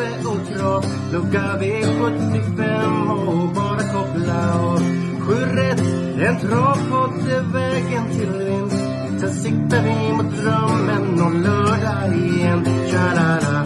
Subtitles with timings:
[0.00, 4.78] kaffe och Trav Lucka V75 och bara koppla av
[5.20, 5.80] Sju rätt,
[6.28, 8.84] en travpott är vägen till vinst.
[9.20, 12.64] Sen siktar vi mot drömmen om lördag igen.
[12.90, 13.64] Tja-la-la.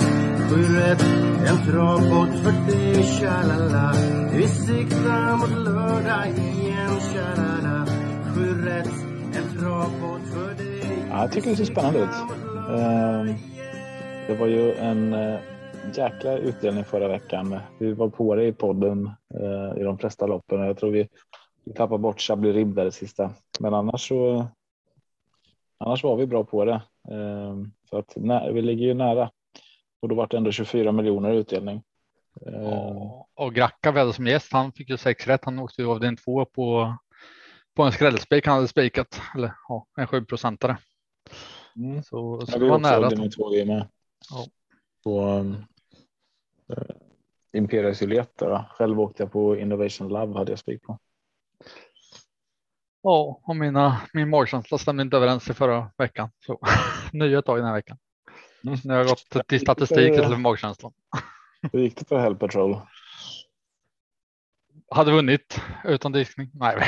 [0.51, 1.05] Sju rätt,
[1.47, 3.95] en travpott för dig Tja-la-la.
[4.33, 7.01] Vi siktar mot lördag igen.
[7.13, 7.87] Tja-la-la.
[8.35, 8.91] Sju rätt,
[9.37, 12.09] en travpott för dig Ja, jag tycker det ser spännande ut.
[12.71, 13.35] Ehm,
[14.27, 15.41] det var ju en eh,
[15.93, 17.61] jäkla utdelning förra veckan.
[17.79, 20.61] Vi var på det i podden eh, i de flesta loppen.
[20.61, 21.09] Jag tror vi,
[21.65, 23.31] vi tappade bort Chablis Rib där det sista.
[23.61, 24.47] Men annars så.
[25.79, 26.83] Annars var vi bra på det.
[27.11, 29.31] Ehm, Så att nä, vi ligger ju nära.
[30.03, 31.83] Och då var det ändå 24 miljoner utdelning.
[32.47, 35.45] Ehm, Ja, och Gracka hade som gäst, han fick ju sex rätt.
[35.45, 36.95] Han åkte ju av den två på,
[37.77, 39.21] på en skrällspik han hade spikat.
[39.35, 40.77] Eller ja, en sju procentare.
[41.77, 42.03] Mm.
[42.03, 43.11] Så, så Ja, vi var nära.
[43.11, 43.89] två med.
[44.31, 44.47] Ja.
[45.05, 45.45] På
[48.01, 48.33] Juliet.
[48.39, 48.65] Då.
[48.71, 50.99] Själv åkte jag på Innovation Love hade jag spik på.
[53.03, 56.31] Ja, och mina, min magkänsla stämde inte överens i förra veckan.
[56.47, 56.61] Så
[57.13, 57.99] nya tag den här veckan.
[58.65, 58.79] Mm.
[58.85, 60.93] Nu har jag gått till statistik istället för magkänslan.
[61.73, 62.81] Hur gick det för Hell Patrol?
[64.91, 66.51] Hade vunnit utan diskning.
[66.55, 66.83] Nej.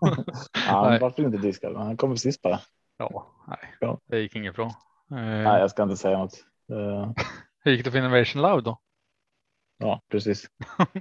[0.52, 1.00] Han Nej.
[1.00, 1.76] var inte diskad.
[1.76, 2.60] Han kom sist bara.
[2.96, 4.00] Ja, nej, Ja.
[4.06, 4.66] det gick inget bra.
[5.10, 6.44] Eh, Nej, jag ska inte säga något.
[6.72, 7.12] Uh,
[7.64, 8.78] Hur gick det för Innovation Loud då?
[9.82, 10.46] Ja, precis.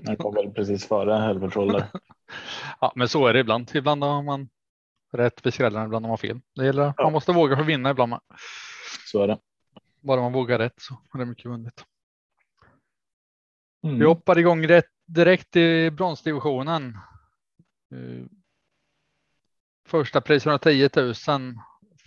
[0.05, 1.85] Han kom väl precis före där.
[2.79, 3.71] Ja, men så är det ibland.
[3.73, 4.49] Ibland har man
[5.11, 6.39] rätt vid skrällarna, ibland har man fel.
[6.55, 7.03] Det gäller, Ja.
[7.03, 8.15] Man måste våga för vinna ibland.
[9.11, 9.37] Så är det.
[10.01, 11.85] Bara man vågar rätt så är det mycket vunnet.
[13.83, 13.99] Mm.
[13.99, 16.97] Vi hoppar igång rätt, direkt i bronsdivisionen.
[17.91, 18.25] Eh,
[19.87, 21.13] Första pris 110 000.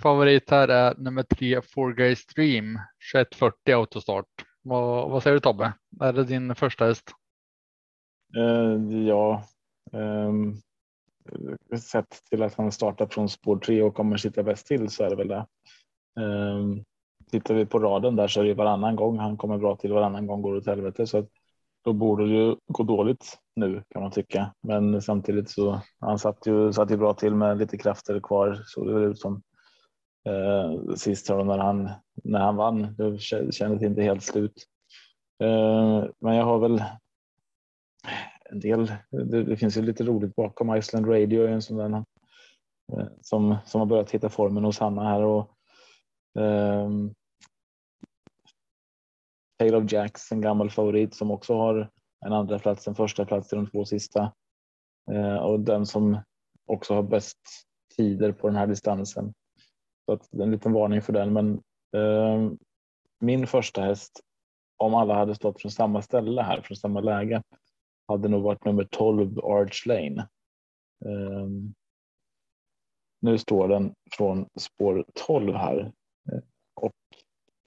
[0.03, 2.79] Favorit här är nummer tre Four Guys Dream
[3.13, 4.45] 2140 autostart.
[4.65, 5.73] Vad, vad säger du Tobbe?
[6.01, 7.11] Är det din första häst?
[8.37, 9.45] Eh, ja,
[9.93, 15.05] Eh, sett till att han startar från spår 3 och kommer sitta bäst till så
[15.05, 15.47] är det väl det.
[16.21, 16.65] Eh,
[17.31, 20.27] tittar vi på raden där så är det varannan gång han kommer bra till, varannan
[20.27, 21.07] gång går det åt helvete.
[21.07, 21.29] Så att
[21.85, 24.55] då borde det ju gå dåligt nu kan man tycka.
[24.63, 28.85] Men samtidigt så han satt ju, satt ju bra till med lite krafter kvar så
[28.85, 29.43] det ut som
[30.29, 31.91] eh, sist tror jag, när han
[32.25, 32.95] när han vann.
[32.97, 33.19] Det
[33.53, 34.67] kändes inte helt slut.
[35.43, 36.85] Eh, men jag har väl
[38.51, 38.93] en del.
[39.11, 40.77] Det, det finns ju lite roligt bakom.
[40.77, 42.05] Iceland Radio är en sån där
[42.93, 45.51] eh, som som har börjat hitta formen hos Hanna här och.
[46.39, 47.15] ehm,
[49.59, 51.91] Tale of Jacks, en gammal favorit som också har
[52.27, 54.33] en andra plats, en första plats i de två sista.
[55.13, 56.19] Eh, och den som
[56.67, 57.39] också har bäst
[57.97, 59.35] tider på den här distansen.
[60.07, 61.33] Så att det är en liten varning för den.
[61.33, 61.63] Men
[61.97, 62.53] eh,
[63.21, 64.21] min första häst,
[64.77, 67.43] om alla hade stått från samma ställe här, från samma läge,
[68.09, 70.29] hade nog varit nummer 12 Arch Lane.
[71.05, 71.49] Eh,
[73.21, 75.93] nu står den från spår 12 här
[76.33, 76.41] eh,
[76.75, 76.93] och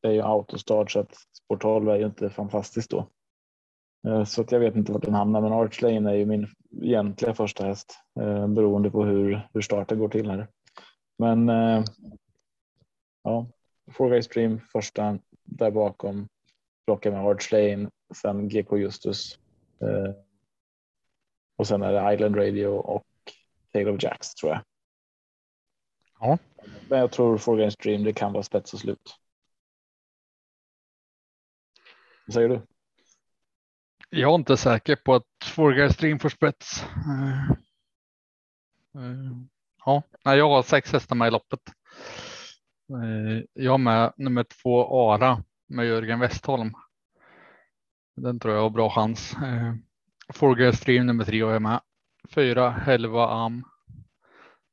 [0.02, 3.09] det är ju autostart så att spår 12 är ju inte fantastiskt då.
[4.08, 6.48] Eh, så att jag vet inte vart den hamnar, men Arch Lane är ju min
[6.81, 10.48] egentliga första häst eh, beroende på hur, hur starten går till här.
[11.19, 11.50] Men
[13.27, 13.47] ja,
[13.91, 16.27] Four Guys Stream första där bakom
[16.85, 19.39] plockar med Arch Lane, sen GK Justus
[19.81, 20.15] eh,
[21.57, 23.06] och sen är det Island Radio och
[23.74, 24.62] Tale of Jacks tror jag.
[26.19, 26.38] Ja.
[26.89, 29.15] Men jag tror Four Guys Stream det kan vara spets och slut.
[32.25, 32.62] Vad säger du?
[34.09, 36.83] Jag är inte säker på att Four Guys Stream får spets.
[36.83, 37.51] Eh,
[39.03, 39.38] eh,
[39.88, 41.59] Ja, nej, jag har sex hästar med i loppet.
[42.89, 46.74] Eh, jag med nummer två Ara med Jörgen Westholm.
[48.16, 49.34] Den tror jag har bra chans.
[49.34, 51.81] Eh, Stream nummer tre har jag med.
[52.30, 53.63] Fyra Helva Am.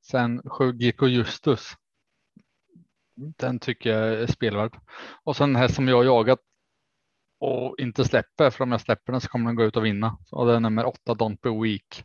[0.03, 1.73] Sen sju GK Justus.
[3.15, 4.79] Den tycker jag är spelvärd.
[5.25, 6.39] Och sen här häst som jag har jagat
[7.41, 10.19] och inte släpper, för om jag släpper den så kommer den gå ut och vinna.
[10.31, 12.05] Och det är nummer åtta Don't Be Weak.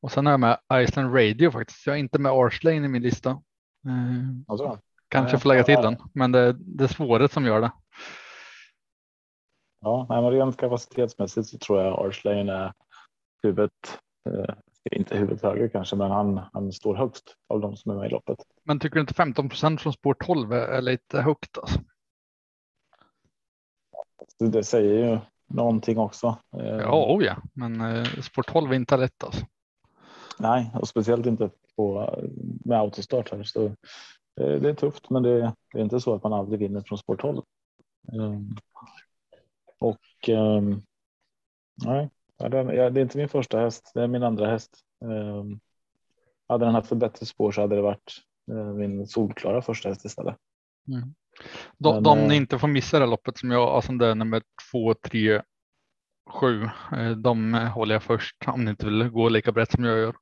[0.00, 1.86] Och sen har jag med Iceland Radio faktiskt.
[1.86, 3.42] Jag är inte med Arslane i min lista.
[4.48, 7.72] Alltså, kanske Nej, får lägga till den, men det, det är svåret som gör det.
[9.80, 12.72] Ja, men rent kapacitetsmässigt så tror jag Arslane är
[13.42, 13.98] huvudet,
[14.30, 14.54] eh,
[14.92, 18.10] inte huvudet högre kanske, men han, han står högst av de som är med i
[18.10, 18.38] loppet.
[18.64, 21.58] Men tycker du inte 15 procent från spår 12 är lite högt?
[21.58, 21.80] Alltså?
[24.38, 26.38] Det säger ju någonting också.
[26.56, 29.46] Eh, ja, oh ja, men eh, spår 12 är inte lätt alltså.
[30.38, 32.14] Nej, och speciellt inte på,
[32.64, 33.30] med autostart.
[33.30, 33.74] Här, så
[34.38, 37.42] det är tufft, men det, det, är inte så att man aldrig vinner från 12.
[38.12, 38.56] Um,
[39.78, 40.82] och um,
[41.84, 43.90] nej, det är inte min första häst.
[43.94, 44.70] Det är min andra häst.
[45.04, 45.60] Um,
[46.48, 48.12] hade den haft ett bättre spår så hade det varit
[48.52, 50.36] uh, min solklara första häst istället.
[50.88, 51.14] Mm.
[51.78, 54.14] De, men, de ni eh, inte får missa det loppet som jag, alltså det är
[54.14, 55.42] nummer två, tre,
[56.30, 56.62] sju.
[56.92, 60.16] Eh, de håller jag först om ni inte vill gå lika brett som jag gör.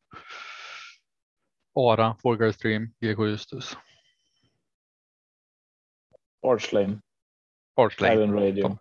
[1.74, 3.76] Ara, Four Stream, GK Justus.
[6.46, 7.00] Archlane.
[7.76, 8.14] Archlane.
[8.14, 8.78] Island Radio.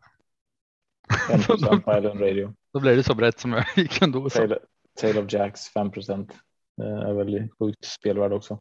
[1.27, 1.41] 5
[1.81, 2.53] på Island Radio.
[2.73, 4.29] Då blir det så brett som jag gick ändå.
[4.29, 4.59] Tale,
[5.01, 6.35] Tale of Jacks 5 procent.
[6.81, 8.59] Är väldigt sjukt spelvärd också.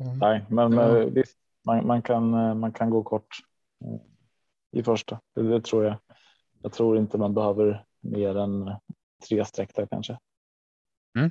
[0.00, 0.18] Mm.
[0.18, 0.78] Nej, men.
[0.78, 3.36] Eh, visst, man, man, kan, eh, man kan gå kort
[3.84, 4.00] eh,
[4.80, 5.20] i första.
[5.34, 5.96] Det, det, tror jag.
[6.62, 8.70] Jag tror inte man behöver mer än
[9.28, 10.18] tre streck där kanske.
[11.18, 11.30] Mm.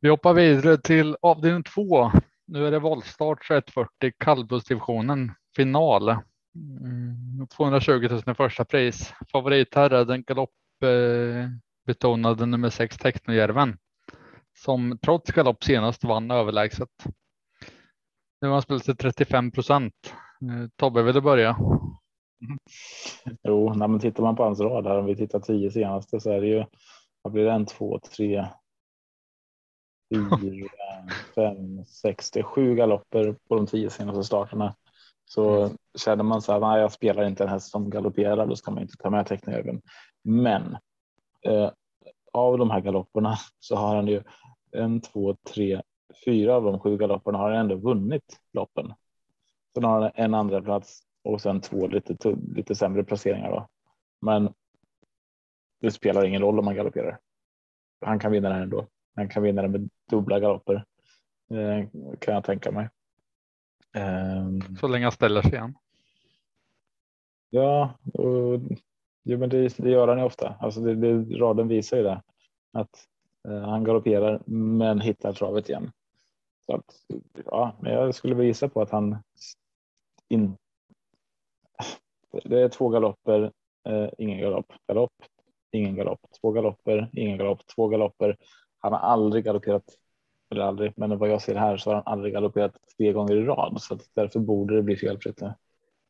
[0.00, 2.10] Vi hoppar vidare till avdelning två.
[2.52, 6.08] Nu är det voltstart 2140 kallblodsdivisionen final.
[6.08, 9.14] Mm, 220 000 i första pris.
[9.32, 10.50] Favorit här är den galopp
[10.82, 11.48] eh,
[11.86, 13.78] betonade nummer 6 Technojärven
[14.58, 16.88] som trots galopp senast vann överlägset.
[18.40, 19.94] Nu har han spelat till 35 procent.
[20.42, 21.56] Eh, Tobbe, vill du börja?
[23.42, 26.30] Jo, nej, men tittar man på hans rad här, om vi tittar tio senaste så
[26.30, 26.64] är det ju,
[27.22, 28.46] vad blir det, en, två, tre,
[30.10, 30.68] fyra,
[31.34, 34.74] fem, sex, det är sju galopper på de tio senaste starterna.
[35.24, 35.76] Så mm.
[35.98, 38.82] känner man så här, nej, jag spelar inte en häst som galopperar, då ska man
[38.82, 39.80] inte ta med tecknarögon.
[40.22, 40.76] Men
[41.42, 41.70] eh,
[42.32, 44.22] av de här galopperna så har han ju
[44.72, 45.82] en, två, tre,
[46.24, 48.92] fyra av de sju galopperna har han ändå vunnit loppen.
[49.74, 53.50] Sen har han en andra plats och sen två lite, lite sämre placeringar.
[53.50, 53.68] Då.
[54.20, 54.54] Men
[55.80, 57.18] det spelar ingen roll om man galopperar.
[58.06, 58.86] Han kan vinna den ändå.
[59.16, 60.84] Han kan vinna den med dubbla galopper.
[61.50, 62.88] Eh, kan jag tänka mig.
[63.94, 65.74] Eh, Så länge han ställer sig igen.
[67.50, 68.60] Ja, och,
[69.22, 70.54] jo, men det, det, gör han ju ofta.
[70.60, 72.22] Alltså det, det, raden visar ju det.
[72.72, 73.06] Att
[73.48, 75.92] eh, han galopperar men hittar travet igen.
[76.66, 76.84] Så att,
[77.44, 79.16] ja, men jag skulle visa på att han
[80.28, 80.56] in,
[82.44, 83.52] det är två galopper,
[83.88, 85.12] eh, ingen galopp, galopp,
[85.70, 88.36] ingen galopp, två galopper, ingen galopp, två galopper.
[88.80, 89.84] Han har aldrig galopperat,
[90.50, 93.44] eller aldrig, men vad jag ser här så har han aldrig galopperat tre gånger i
[93.44, 95.42] rad så därför borde det bli felfritt.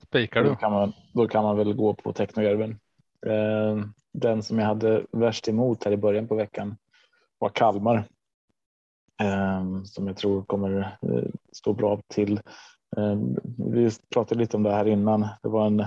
[0.03, 0.49] Spikar du?
[0.49, 2.81] Då kan man, då kan man väl gå på Technojärven.
[3.27, 6.77] Eh, den som jag hade värst emot här i början på veckan
[7.39, 8.05] var Kalmar.
[9.23, 12.41] Eh, som jag tror kommer eh, stå bra till.
[13.73, 15.21] Vi pratade lite om det här innan.
[15.21, 15.85] Det var en,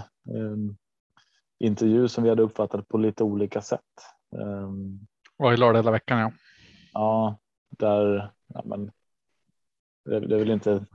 [1.60, 3.80] intervju som vi hade uppfattat på lite olika sätt.
[5.38, 6.32] Var i lördag hela veckan ja.
[6.94, 7.38] Ja,
[7.70, 8.32] där.
[8.48, 8.92] Ja, men,
[10.06, 10.86] det, det är väl inte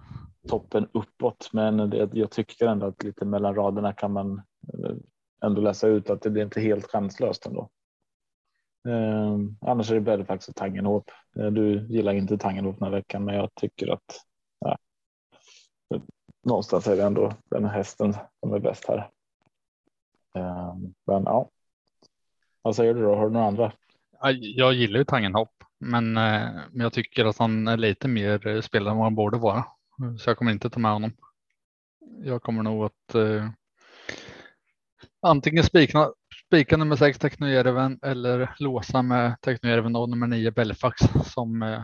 [0.49, 4.43] toppen uppåt, men det, jag tycker ändå att lite mellan raderna kan man
[4.75, 4.97] eh,
[5.45, 7.71] ändå läsa ut att det blir inte helt chanslöst ändå.
[8.89, 11.11] Eh, annars är det Belfax och Tangenhop.
[11.37, 14.25] Eh, du gillar inte Tangenhop den här veckan, men jag tycker att
[16.49, 19.11] någonstans är det ändå den hästen som är bäst här.
[20.35, 20.75] Eh,
[21.07, 21.51] men ja,
[22.63, 23.15] vad säger du då?
[23.15, 23.73] Har du några andra?
[24.41, 28.91] Jag gillar ju Tangenhop men, eh, men jag tycker att han är lite mer spelare
[28.91, 29.65] än vad han borde vara.
[30.19, 31.13] Så jag kommer inte ta med honom.
[32.25, 33.51] Jag kommer nog att eh,
[35.23, 36.11] antingen spika,
[36.47, 41.83] spika nummer sex Teknojärven eller låsa med Teknojärven och nummer nio Belfax som eh,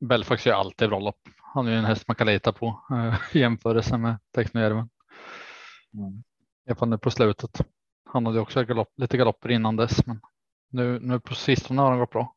[0.00, 1.20] Belfax gör alltid bra lopp.
[1.54, 4.88] Han är ju en häst man kan lita på eh, i jämförelse med Technojärven.
[5.94, 6.22] Mm.
[6.70, 7.60] I alla på slutet.
[8.10, 10.20] Han hade också galopp, lite galopper innan dess, men
[10.70, 12.34] nu, nu på sistone har han gått bra.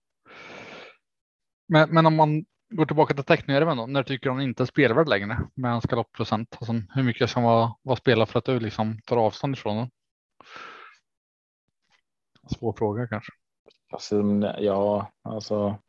[1.67, 5.09] Men, men om man går tillbaka till Technojärven då, när tycker han inte är spelvärd
[5.09, 6.57] längre med hans galoppprocent?
[6.59, 9.89] Alltså, hur mycket ska vara, vara spela för att du liksom tar avstånd ifrån den?
[12.57, 13.31] Svår fråga kanske.
[13.89, 14.23] Alltså,
[14.59, 15.79] ja, alltså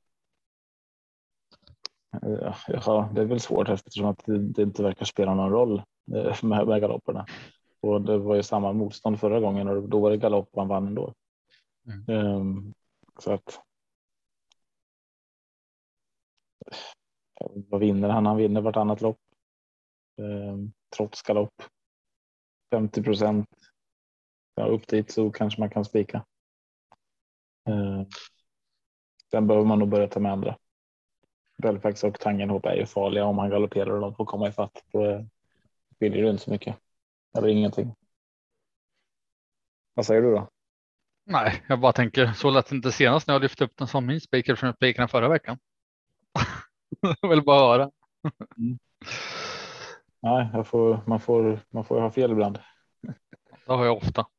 [2.68, 5.82] Ja, det är väl svårt eftersom att det inte verkar spela någon roll
[6.14, 7.26] eh, med, med galopperna.
[7.80, 10.86] Och det var ju samma motstånd förra gången och då var det galopp han vann
[10.86, 11.14] ändå.
[11.86, 12.26] Mm.
[12.26, 12.74] Um,
[13.18, 13.60] så att.
[17.68, 18.26] Vad vinner han?
[18.26, 19.18] Han vinner vartannat lopp.
[20.18, 21.62] Ehm, trots galopp.
[22.70, 23.46] 50 procent
[24.54, 26.24] ja, upp dit så kanske man kan spika.
[27.68, 28.02] Eh,
[29.30, 30.58] sen behöver man nog börja ta med andra.
[31.62, 34.84] Belfax och Tangenhop är ju farliga om han galopperar och de får komma ifatt.
[34.92, 35.26] Då
[36.00, 36.76] skiljer det inte så mycket.
[37.38, 37.94] Eller ingenting.
[39.94, 40.48] Vad säger du då?
[41.24, 44.20] Nej, jag bara tänker så lätt inte senast när jag lyfte upp den som min
[44.20, 45.58] speaker från spikarna förra veckan.
[47.20, 47.90] jag vill bara höra.
[48.58, 48.78] Mm.
[50.22, 52.58] Nej, får, man, får, man får ha fel ibland.
[53.66, 54.26] Det har jag ofta.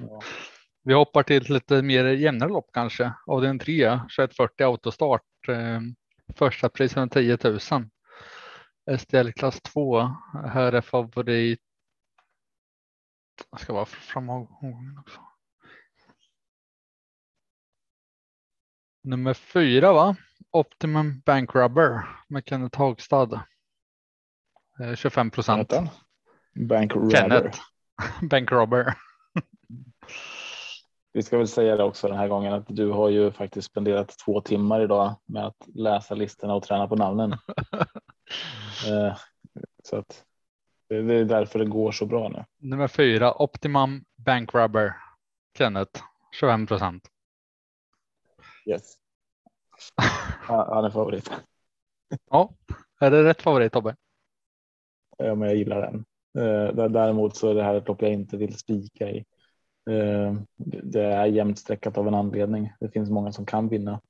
[0.00, 0.20] Ja.
[0.82, 3.12] Vi hoppar till lite mer jämnare lopp kanske.
[3.26, 5.48] Av den 3, 2140 autostart.
[5.48, 5.80] Eh,
[6.34, 7.60] första priset 10 000.
[8.98, 10.00] STL klass 2.
[10.46, 11.60] Här är favorit.
[13.50, 14.46] Jag ska vara framme
[15.00, 15.20] också.
[19.02, 20.16] Nummer fyra va?
[20.50, 23.40] Optimum Bank Rubber med Kenneth Hagstad.
[24.80, 25.72] Eh, 25 procent.
[26.54, 27.10] Bank Rubber.
[27.10, 27.58] Kenneth.
[28.30, 28.94] Bank Robber.
[31.12, 34.18] Vi ska väl säga det också den här gången att du har ju faktiskt spenderat
[34.24, 37.36] två timmar idag med att läsa listorna och träna på namnen.
[38.88, 39.16] Eh,
[39.84, 40.24] så att
[40.88, 42.44] det är därför det går så bra nu.
[42.58, 44.96] Nummer fyra Optimum Bank Rubber.
[45.58, 46.02] Kenneth
[46.40, 47.08] 25 procent.
[48.66, 48.96] Yes.
[50.48, 51.30] Ja, Han är favorit.
[52.30, 52.54] Ja,
[53.00, 53.96] är det rätt favorit Tobbe?
[55.18, 56.04] Ja, men jag gillar den.
[56.38, 59.18] Eh, där- Däremot så är det här ett lopp jag inte vill spika i.
[59.90, 60.34] Eh,
[60.84, 62.72] Det är jämnt streckat av en anledning.
[62.80, 64.00] Det finns många som kan vinna.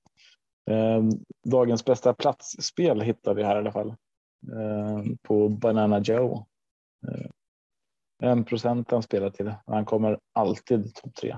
[0.71, 1.03] Eh,
[1.45, 3.95] Dagens bästa platsspel hittar vi här i alla fall.
[5.23, 6.47] På Banana Joe.
[8.23, 9.53] En procent han spelar till.
[9.67, 11.37] Han kommer alltid topp tre.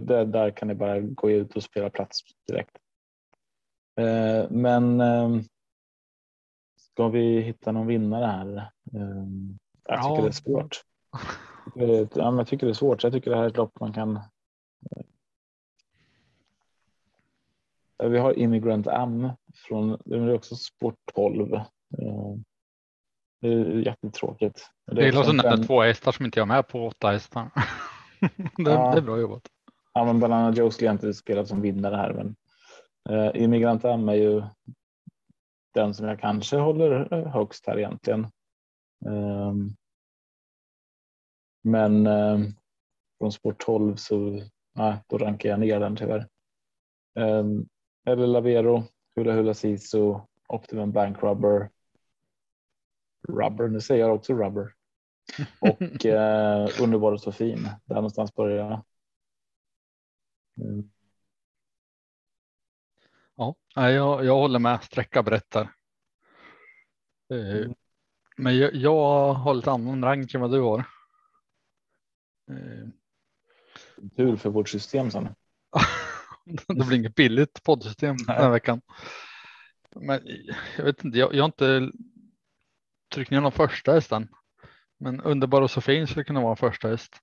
[0.00, 2.76] Det- Där kan ni bara gå ut och spela plats direkt.
[3.96, 5.40] Eh, Men eh,
[6.76, 8.56] ska vi hitta någon vinnare här?
[8.56, 9.26] Eh,
[9.88, 10.20] Jag tycker Ja.
[10.22, 10.82] det är svårt.
[11.74, 13.02] Det är- Ja, jag tycker det är svårt.
[13.02, 14.20] Jag tycker det här är ett lopp man kan.
[18.04, 21.52] Vi har Immigrant Am från, det är också Sport 12.
[21.54, 21.62] Eh,
[23.40, 24.70] Det är jättetråkigt.
[24.86, 26.86] Det är också också en nämnde fem- två hästar som inte jag är med på
[26.86, 27.50] åtta hästar.
[28.56, 28.90] det, Ja.
[28.92, 29.42] det är bra jobbat.
[29.92, 32.36] Ja, men Banana Joe skulle jag inte spela som vinnare här, men
[33.10, 34.42] eh, Immigrant Am är ju
[35.74, 38.26] den som jag kanske håller eh, högst här egentligen.
[39.06, 39.70] Ehm,
[41.62, 42.38] men eh,
[43.18, 44.42] från sport 12 så
[44.74, 46.28] nej, då rankar jag ner den tyvärr.
[47.14, 47.68] Um,
[48.06, 48.84] eller Lavero,
[49.16, 50.14] Hula Hula Sisu,
[50.48, 51.70] Optimum Bank Rubber.
[53.28, 54.72] Rubber, nu säger jag också rubber.
[55.60, 57.68] Och eh, Underbar och så fin.
[57.84, 58.84] Där någonstans börjar jag.
[60.56, 60.90] Mm.
[63.36, 64.82] Ja, jag, jag håller med.
[64.84, 65.72] Sträcka berättar.
[67.30, 67.74] Eh, Mm.
[68.36, 70.78] Men jag, jag har lite annan rank än vad du har.
[72.50, 72.88] Eh,
[74.16, 75.28] Tur för vårt system sen.
[76.66, 78.80] det blir inget billigt poddsystem den här veckan.
[79.96, 80.20] Men
[80.76, 81.90] jag vet inte, jag, jag har inte
[83.14, 84.28] tryckt ner någon första hästen.
[84.98, 87.16] Men Underbar och så fin skulle kunna vara en första häst.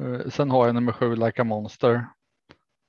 [0.00, 2.06] Eh, Sen har jag nummer sju Like a Monster.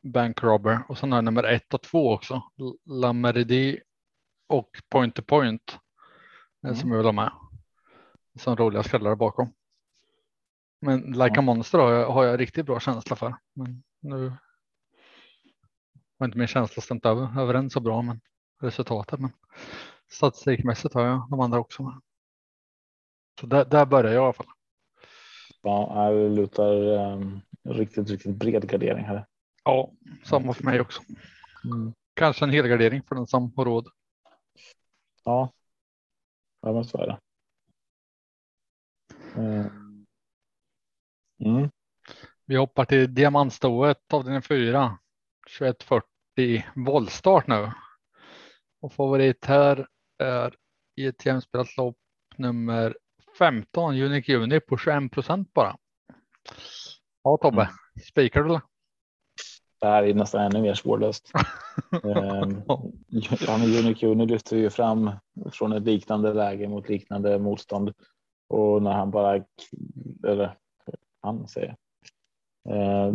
[0.06, 2.34] Bank Robber och sen har jag nummer ett och två också.
[2.60, 3.82] L- La Meridi
[4.48, 5.72] och Point to Point.
[5.72, 5.80] eh,
[6.64, 6.76] Mm.
[6.76, 7.32] Som jag vill ha med.
[8.40, 9.54] Som roliga skrällar bakom.
[10.82, 11.40] Men Like Ja.
[11.40, 13.36] a Monster har jag, har jag riktigt bra känsla för.
[13.54, 14.34] Men nu
[16.20, 18.22] har inte min känsla stämt över, överens så bra men
[18.62, 19.20] resultatet.
[19.20, 19.32] Men
[20.12, 22.02] statistikmässigt har jag de andra också med.
[23.40, 24.48] Så där, där börjar jag i alla fall.
[25.62, 29.26] Ja, jag lutar um, riktigt, riktigt bred gardering här.
[29.66, 29.92] Ja,
[30.24, 31.02] samma för mig också.
[32.14, 33.88] Kanske en helgardering för den som har råd.
[35.24, 35.54] Ja,
[36.62, 37.20] ja men så är det.
[39.42, 40.06] Ehm.
[41.40, 41.70] Mm.
[42.46, 44.98] Vi hoppar till diamantstoet avdelning 4.
[45.60, 47.72] 2140 voltstart nu.
[48.82, 50.56] Och favorit här är
[50.96, 51.98] i ett jämspelat lopp
[52.38, 52.98] nummer
[53.38, 55.78] 15 Unique Juni på 21 procent bara.
[57.24, 57.74] Ja Tobbe, Mm.
[58.08, 58.60] spikar du?
[59.80, 61.32] Det här är nästan ännu mer svårlöst.
[62.04, 62.62] Ehm,
[63.48, 65.12] ja, men Unikuni lyfter ju fram
[65.52, 67.94] från ett liknande läge mot liknande motstånd.
[68.48, 69.44] Och när han bara,
[70.28, 70.58] eller
[71.22, 71.76] han säger,
[72.70, 73.14] eh,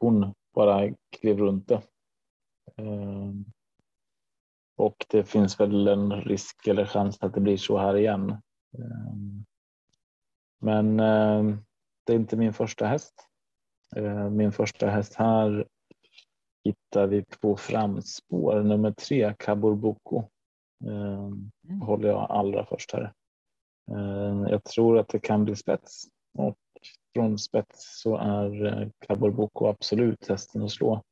[0.00, 1.82] hon bara klev runt det.
[2.76, 3.44] Ehm,
[4.76, 8.30] och det finns väl en risk eller chans att det blir så här igen.
[8.78, 9.44] Ehm,
[10.60, 11.64] men ehm,
[12.04, 13.14] det är inte min första häst.
[13.96, 15.66] Ehm, min första häst här
[16.64, 20.18] hittar vi på framspår nummer tre, Kaburboko.
[20.84, 21.30] Eh,
[21.86, 23.12] håller jag allra först här.
[23.90, 26.04] Eh, jag tror att det kan bli spets
[26.38, 26.58] och
[27.14, 31.02] från spets så är eh, Cabor Boko absolut hästen att slå.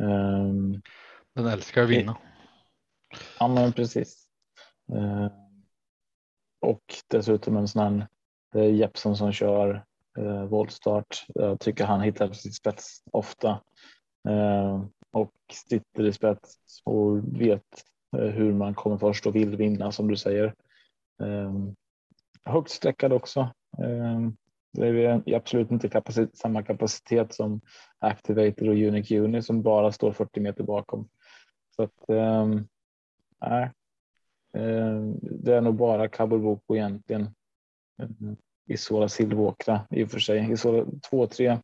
[0.00, 0.82] Um,
[1.34, 2.16] Den älskar att vinna.
[3.40, 4.26] Ja, men precis.
[6.60, 8.06] Och dessutom en sån här
[8.52, 9.84] det är Jeppson som kör
[10.18, 11.26] eh, voltstart.
[11.34, 13.58] Jag tycker han hittar sin spets ofta eh,
[14.26, 17.84] Eh, och sitter i spets och vet
[18.16, 20.54] eh, hur man kommer först och vill vinna som du säger.
[21.22, 21.54] Eh,
[22.44, 23.50] högt sträckad också.
[24.72, 27.60] Det är absolut inte kapacitet, samma kapacitet som
[27.98, 31.08] Activator och Unique Uni som bara står 40 meter bakom.
[31.76, 32.66] Så att, ehm,
[33.40, 33.70] nej,
[34.54, 37.34] ehm, det är nog bara Cabo Boko egentligen
[38.02, 38.36] mm.
[38.68, 40.52] Isola Silvåkra i och för sig.
[40.52, 41.58] Isola 2-3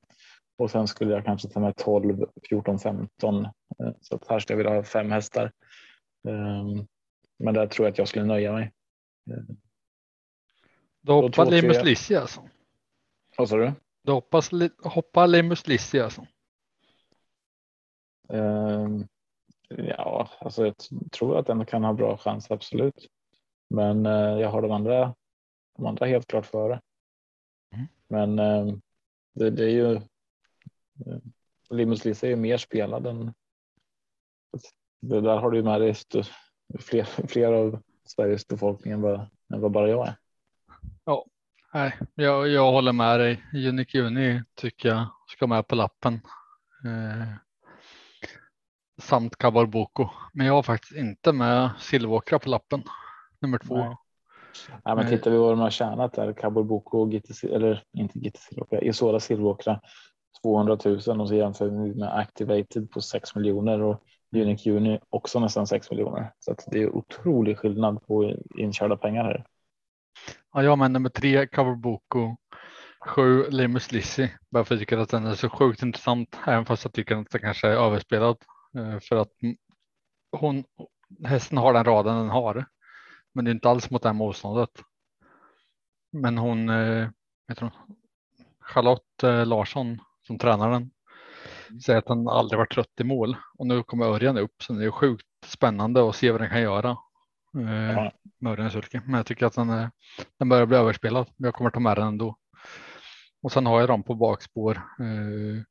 [0.57, 3.49] och sen skulle jag kanske ta med 12, 14, 15.
[4.01, 5.53] Så att här skulle jag vilja ha fem hästar.
[6.29, 6.87] Ehm,
[7.39, 8.73] men där tror jag att jag skulle nöja mig.
[11.01, 12.49] Du hoppar Limus Lissi alltså?
[13.37, 13.73] Vad sa du?
[14.03, 14.51] Du hoppas,
[14.83, 16.27] hoppar Limus Lissi alltså?
[18.29, 19.09] Um,
[19.69, 20.75] ja, alltså jag
[21.13, 23.07] tror att den kan ha bra chans, absolut.
[23.71, 25.15] Men uh, jag har de andra,
[25.77, 26.81] de andra helt klart före.
[27.75, 27.87] Mm.
[28.09, 28.37] Men
[29.35, 30.01] det, det, är ju
[31.07, 31.19] uh,
[31.71, 33.33] Limus Lissi är ju mer spelad än
[35.01, 35.95] det där har du med dig
[36.79, 39.21] fler, fler av Sveriges befolkning än vad,
[39.55, 40.15] än vad bara jag är.
[41.05, 41.27] Ja,
[41.75, 43.45] nej, jag, jag håller med dig.
[43.55, 46.15] Unique Uni tycker jag ska med på lappen.
[46.85, 47.29] Eh,
[49.03, 50.09] samt Kabarboko.
[50.33, 52.83] Men jag har faktiskt inte med Silvåkra på lappen.
[53.41, 53.77] Nummer två.
[53.77, 53.97] Nej.
[54.85, 56.33] Ja, men tittar vi vad de har tjänat där.
[56.33, 59.81] Kabarboko och GT, eller inte GT Silvåkra, Isola Silvåkra
[60.43, 64.03] 200 000 och så jämför vi med Activated på 6 miljoner och
[64.37, 66.33] Unique Uni också nästan 6 miljoner.
[66.39, 69.45] Så att det är otrolig skillnad på inkörda pengar här.
[70.53, 72.37] Ja, jag med nummer tre Coverboko,
[73.07, 74.31] sju Limus Lissi.
[74.51, 77.17] Bara för att jag tycker att den är så sjukt intressant, även fast jag tycker
[77.17, 78.37] att den kanske är överspelad.
[78.79, 79.33] Eh, för att
[80.33, 80.65] hon,
[81.25, 82.65] hästen har den raden den har,
[83.33, 84.71] men det är inte alls mot det här motståndet.
[86.13, 87.09] Men hon, eh,
[87.49, 87.73] vet
[88.61, 90.91] Charlotte eh, Larsson som tränar den
[91.81, 94.85] säger att han aldrig varit trött i mål och nu kommer Örjan upp så det
[94.85, 96.91] är sjukt spännande att se vad den kan göra.
[97.55, 99.03] Eh, med Örjan Sulke.
[99.05, 99.91] Men jag tycker att den, är,
[100.39, 101.27] den börjar bli överspelad.
[101.37, 102.37] Men jag kommer ta med den ändå.
[103.43, 104.77] Och sen har jag dem på bakspår.
[104.77, 105.63] Eh,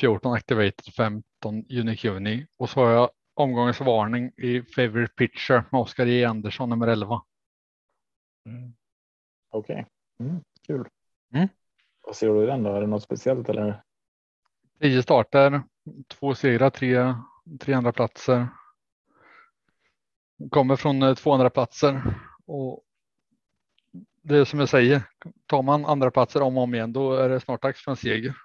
[0.00, 1.22] 14 Activated, 15
[1.70, 6.68] Unique Uni och så har jag omgångens varning i Favorite Pitcher med Oskar J Andersson
[6.68, 7.22] nummer 11.
[8.46, 8.72] Mm.
[9.50, 9.86] Okej,
[10.18, 10.26] okay.
[10.26, 10.88] mm, kul.
[11.34, 11.48] Mm.
[12.08, 12.74] Vad ser du i den då?
[12.74, 13.82] Är det något speciellt eller?
[14.80, 15.62] Tio starter,
[16.08, 17.14] två segrar, tre,
[17.60, 18.48] tre andra platser.
[20.50, 22.02] Kommer från eh, två andra platser
[22.46, 22.84] och
[24.22, 25.02] det är som jag säger,
[25.46, 27.96] tar man andra platser om och om igen, då är det snart dags för en
[27.96, 28.36] seger.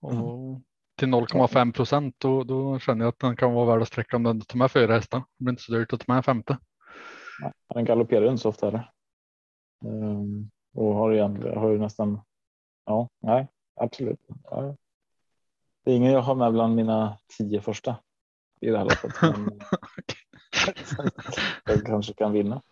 [0.00, 0.62] Och mm.
[0.96, 4.22] till 0,5 procent, då, då känner jag att den kan vara värd att sträcka om
[4.22, 5.18] den tar med fyra hästar.
[5.18, 6.58] Det blir inte så dyrt att ta med en femte.
[7.74, 8.68] Den galopperar inte så ofta.
[8.68, 8.90] Eller?
[9.84, 11.20] Um, och har ju,
[11.56, 12.20] har ju nästan,
[12.84, 14.20] ja, nej, absolut.
[14.44, 14.76] Ja,
[15.84, 17.96] det är ingen jag har med bland mina tio första
[18.60, 19.14] i det här loppet.
[21.64, 22.62] jag kanske kan vinna.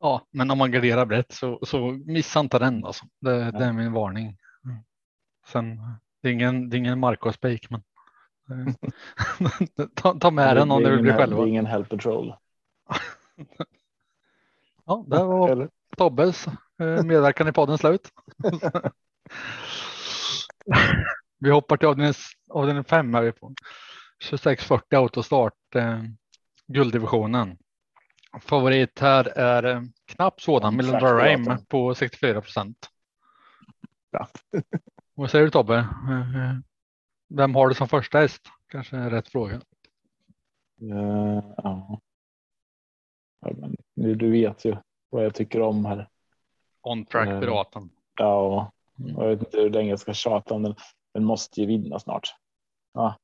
[0.00, 3.04] Ja, men om man garderar brett så, så missa inte den alltså.
[3.20, 3.50] Det, ja.
[3.50, 4.38] det är min varning.
[5.46, 5.80] Sen,
[6.20, 7.82] det är ingen, det är ingen Marco Spake, men
[9.94, 11.36] ta, ta med den om det vill bli själva.
[11.36, 12.34] Det är ingen Help Patrol.
[14.84, 15.70] ja, det var?
[15.96, 16.46] Tobbes
[16.78, 18.08] eh, medverkan i podden slut.
[21.38, 22.14] Vi hoppar till avdelning,
[22.50, 23.54] avdelning 5 här på
[24.30, 26.02] 2640 autostart, eh,
[26.66, 27.58] gulddivisionen.
[28.40, 32.88] Favorit här är eh, knappt sådan, Melinda Rame på 64 procent.
[34.10, 34.28] Ja.
[35.14, 35.76] Vad säger du Tobbe?
[36.08, 36.56] Eh, eh,
[37.28, 38.42] vem har du som första häst?
[38.68, 39.60] Kanske är rätt fråga.
[40.82, 42.00] Uh, ja.
[43.40, 43.76] ja men,
[44.18, 44.76] du vet ju
[45.10, 46.08] vad jag tycker om här.
[46.80, 47.82] On track piraten.
[47.82, 50.74] Uh, ja, jag vet inte hur länge jag ska tjata om den
[51.14, 52.34] den måste ju vinna snart.
[52.92, 53.16] Ja.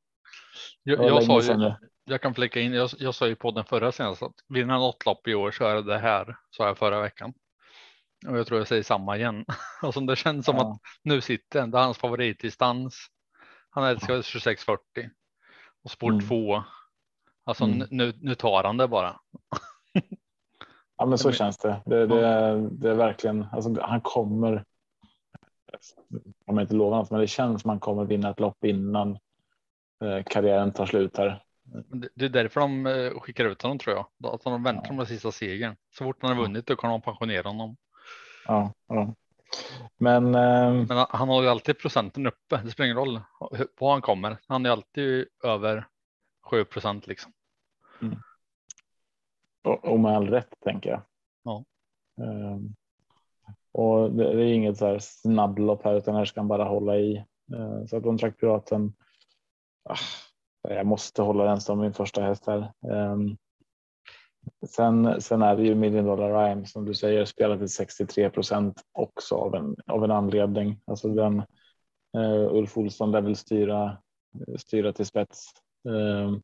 [0.82, 1.72] Jag, jag, sa ju,
[2.04, 4.80] jag kan fläcka in, jag, jag sa ju på den förra senast att vinner han
[4.80, 7.32] något lopp i år så är det det här, sa jag förra veckan.
[8.28, 9.44] Och jag tror jag säger samma igen.
[9.82, 10.72] Och som det känns som ja.
[10.72, 13.06] att nu sitter den, det är hans favoritdistans.
[13.70, 15.10] Han älskar 2640
[15.84, 16.28] och spår mm.
[16.28, 16.62] 2.
[17.44, 17.88] Alltså mm.
[17.90, 19.20] nu, nu tar han det bara.
[20.96, 21.82] ja men så känns det.
[21.86, 22.20] Det, det,
[22.70, 24.64] det är verkligen, alltså, han kommer
[26.46, 29.18] kan man inte lova något, men det känns som man kommer vinna ett lopp innan
[30.04, 31.42] eh, karriären tar slut här.
[32.14, 34.34] Det är därför de eh, skickar ut honom tror jag.
[34.34, 34.92] Att de väntar ja.
[34.92, 35.76] med sista segern.
[35.90, 37.76] Så fort han har vunnit då kan de pensionera honom.
[38.46, 39.14] Ja, ja.
[39.96, 42.60] Men, eh, Men han- har ju alltid procenten uppe.
[42.64, 43.20] Det spelar ingen roll
[43.80, 44.36] var han kommer.
[44.46, 45.86] Han är alltid över
[46.42, 47.32] 7 procent liksom.
[49.64, 51.02] och, och med all rätt tänker jag.
[51.42, 51.64] Ja.
[53.78, 56.98] Och det, det är inget så här snabblopp här utan här ska han bara hålla
[56.98, 57.16] i.
[57.54, 58.92] Eh, så att kontraktpiraten.
[58.92, 58.94] traktoraten.
[60.68, 62.72] Ah, jag måste hålla den som min första häst här.
[62.92, 63.36] Ehm,
[64.66, 68.82] sen, sen är det ju Million Dollar Rhyme som du säger spelar till 63 procent
[68.92, 70.80] också av en, av en anledning.
[70.86, 71.38] Alltså den
[72.18, 73.98] uh, Ulf Olsson lär väl styra,
[74.56, 75.46] styra till spets.
[75.88, 76.38] Uh,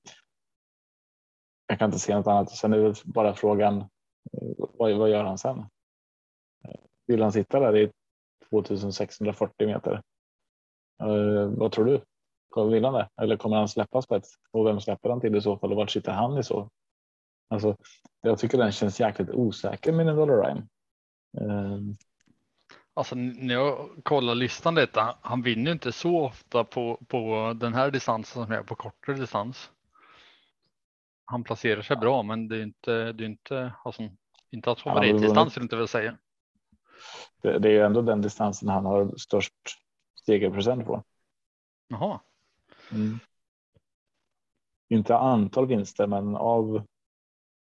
[1.67, 2.51] jag kan inte se något annat.
[2.51, 3.77] Sen är det bara frågan.
[3.77, 5.65] uh, Vad, vad gör han sen?
[7.07, 7.93] Vill han sitta där i
[8.51, 10.03] 2640 meter?
[11.03, 12.01] Eh, vad tror du?
[12.71, 13.09] Vill han det?
[13.23, 14.35] Eller kommer han släppa spets?
[14.51, 15.71] Och vem släpper han till i så fall?
[15.71, 16.71] Och vart sitter han i så?
[17.49, 17.77] Alltså,
[18.21, 20.67] jag tycker den känns jäkligt osäker med en dollar rhyme.
[21.41, 21.79] Eh,
[22.97, 27.91] Alltså när jag kollar listan lite, han vinner inte så ofta på, på den här
[27.91, 29.71] distansen som är på kortare distans.
[31.25, 34.03] Han placerar sig bra, men det är inte, det är inte, alltså,
[34.51, 36.19] inte väl favoritdistans vill inte väl säga.
[37.43, 39.55] Det, det är ju ändå den distansen han har störst
[40.27, 41.05] segerprocent på.
[41.89, 42.21] Jaha,
[42.93, 43.19] Mm.
[44.89, 46.87] Inte antal vinster, men av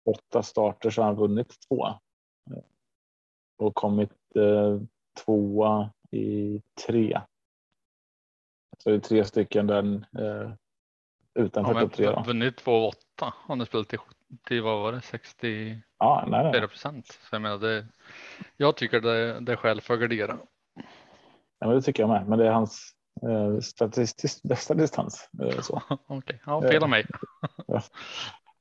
[0.06, 1.88] åtta starter så har han vunnit två.
[3.58, 4.82] Och kommit eh,
[5.26, 7.22] tvåa i tre.
[8.78, 10.54] Så det är tre stycken där eh,
[11.34, 12.06] utanför ja, topp tre.
[12.06, 12.24] men Då.
[12.24, 13.32] vunnit 2,8.
[13.48, 14.00] Han har spelat till,
[14.44, 16.68] till vad var det, 64 Ja, nej, nej.
[16.68, 17.08] procent.
[17.08, 17.86] Så jag menar, det,
[18.58, 20.34] jag tycker det, det är skäl för att gardera.
[20.76, 20.86] nej,
[21.60, 22.28] men det tycker jag med.
[22.28, 25.30] Men det är hans eh, statistiskt bästa distans.
[25.42, 25.60] Eh.
[26.08, 27.06] Okej, ja, fel av mig.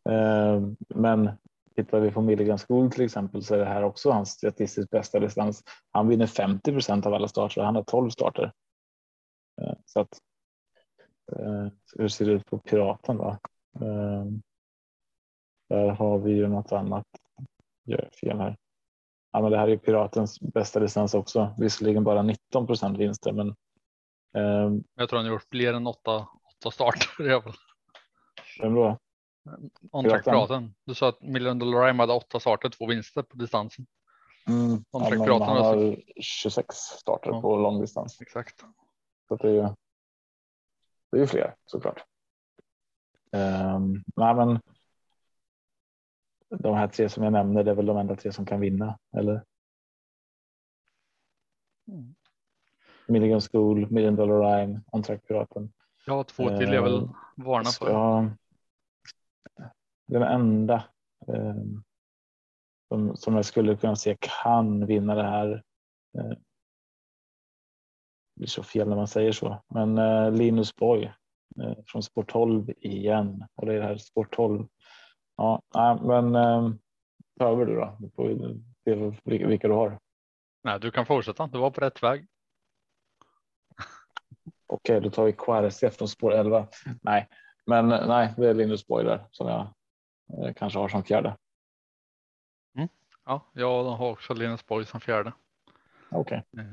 [0.08, 1.30] Eh, men
[1.76, 5.18] tittar vi på Milligan School till exempel så är det här också hans statistiskt bästa
[5.20, 5.62] distans.
[5.90, 8.52] Han vinner 50 procent av alla starter och han har 12 starter.
[9.62, 10.18] Eh, så att.
[11.32, 13.36] Eh, hur ser det ut på Piraten då?
[15.72, 17.06] Där har vi ju något annat.
[17.84, 18.56] Gör jag fel här?
[19.32, 21.54] Ja, men det här är Piratens bästa distans också.
[21.58, 23.48] Visserligen bara 19 procent vinster, men
[24.36, 27.42] eh, Jag tror han gjort fler än åtta, åtta starter.
[28.62, 28.98] vem då?
[29.90, 30.74] On-track-piraten.
[30.84, 33.86] Du sa att Million Dollar Rhyme hade åtta starter, två vinster på distansen.
[34.48, 35.74] Mm, ja, Track-piraten han alltså.
[35.86, 37.40] har 26 starter Ja.
[37.40, 38.20] på långdistans.
[38.20, 38.64] Exakt.
[39.28, 39.68] Så det är ju.
[41.10, 42.04] Det är ju fler såklart.
[43.32, 44.60] Um, nej, men.
[46.58, 48.98] De här tre som jag nämner, det är väl de enda tre som kan vinna,
[49.16, 49.44] eller?
[51.88, 52.14] Mm.
[53.08, 55.72] Milligan School, Million Dollar Rhyme, On Track Piraten.
[56.06, 58.36] Har två till jag vill varna för.
[60.06, 60.84] den enda
[61.26, 61.54] eh,
[62.88, 65.62] som, som jag skulle kunna se kan vinna det här.
[66.18, 66.28] Eh,
[68.34, 71.04] det blir så fel när man säger så, men eh, Linus Boy
[71.60, 74.66] eh, från Sport 12 igen och det är det här Sport 12.
[75.42, 76.32] Ja, men
[77.38, 77.96] ta över du då.
[77.98, 79.98] Du får se vilka, du har.
[80.64, 81.46] Nej, du kan fortsätta.
[81.46, 82.26] Du var på rätt väg.
[84.66, 86.66] Okej, då tar vi Quarese från spår 11.
[87.02, 87.28] Nej,
[87.66, 89.60] men nej, det är Linus Boy där som jag
[90.46, 91.36] eh, kanske har som fjärde.
[93.24, 95.32] Ja, jag har också Linus Borg som fjärde.
[96.10, 96.44] Okej.
[96.58, 96.64] Eh,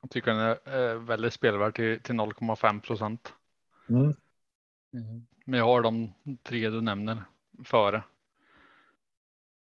[0.00, 3.34] Jag tycker den är eh, väldigt spelvärd till, till 0,5 procent.
[3.88, 4.14] Mm.
[5.44, 6.12] Men jag har de
[6.42, 7.22] tre du nämner
[7.64, 8.02] före.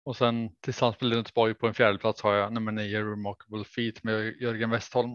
[0.04, 3.64] Och sen tillsammans med Linus Borg på en fjärde plats har jag nummer nio Remarkable
[3.64, 5.12] Feet med Jörgen Westholm.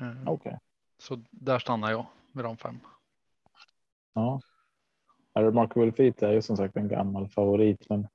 [0.00, 0.58] Eh, Okej.
[0.98, 2.80] Så där stannar jag med de fem.
[4.14, 4.40] Ja.
[5.34, 8.08] Remarkable Feet är ju som sagt en gammal favorit, men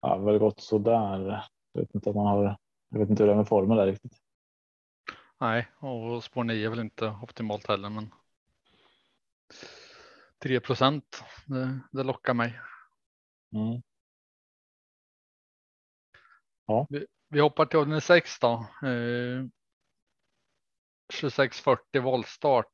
[0.00, 1.44] ja, väl gått så där.
[1.72, 2.56] Jag vet inte om man har.
[2.88, 4.16] Jag vet inte hur det är med formen där riktigt.
[5.40, 8.10] Nej, och spår 9 är väl inte optimalt heller, men
[10.38, 12.60] 3 procent, det, det lockar mig.
[13.52, 13.82] Mm.
[17.28, 18.52] Vi hoppar till avdelning 6 då.
[18.82, 19.44] Eh,
[21.20, 22.66] 2640 voltstart.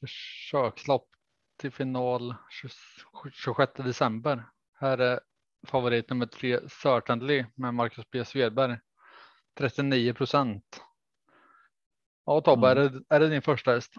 [0.00, 1.08] Försökslopp
[1.56, 4.44] till final 20 26 december.
[4.74, 5.20] Här är
[5.66, 8.78] favorit nummer tre Certainly med Marcus B Svedberg.
[9.54, 10.82] 39 procent.
[12.24, 12.84] Ja Tobbe, Mm.
[12.84, 13.94] är, det, är det din första häst?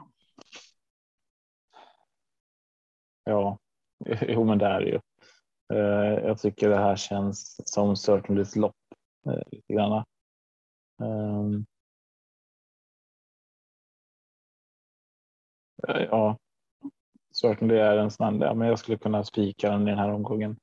[3.23, 3.59] Ja,
[4.27, 4.99] jo, men det är det ju.
[5.73, 8.75] Eh, jag tycker det här känns som Certainlys lopp
[9.25, 10.03] eh, lite grann.
[11.01, 11.65] Ehm.
[15.87, 16.37] Eh, ja,
[17.41, 20.57] Certainly är en sån där, men jag skulle kunna spika den i den här omgången.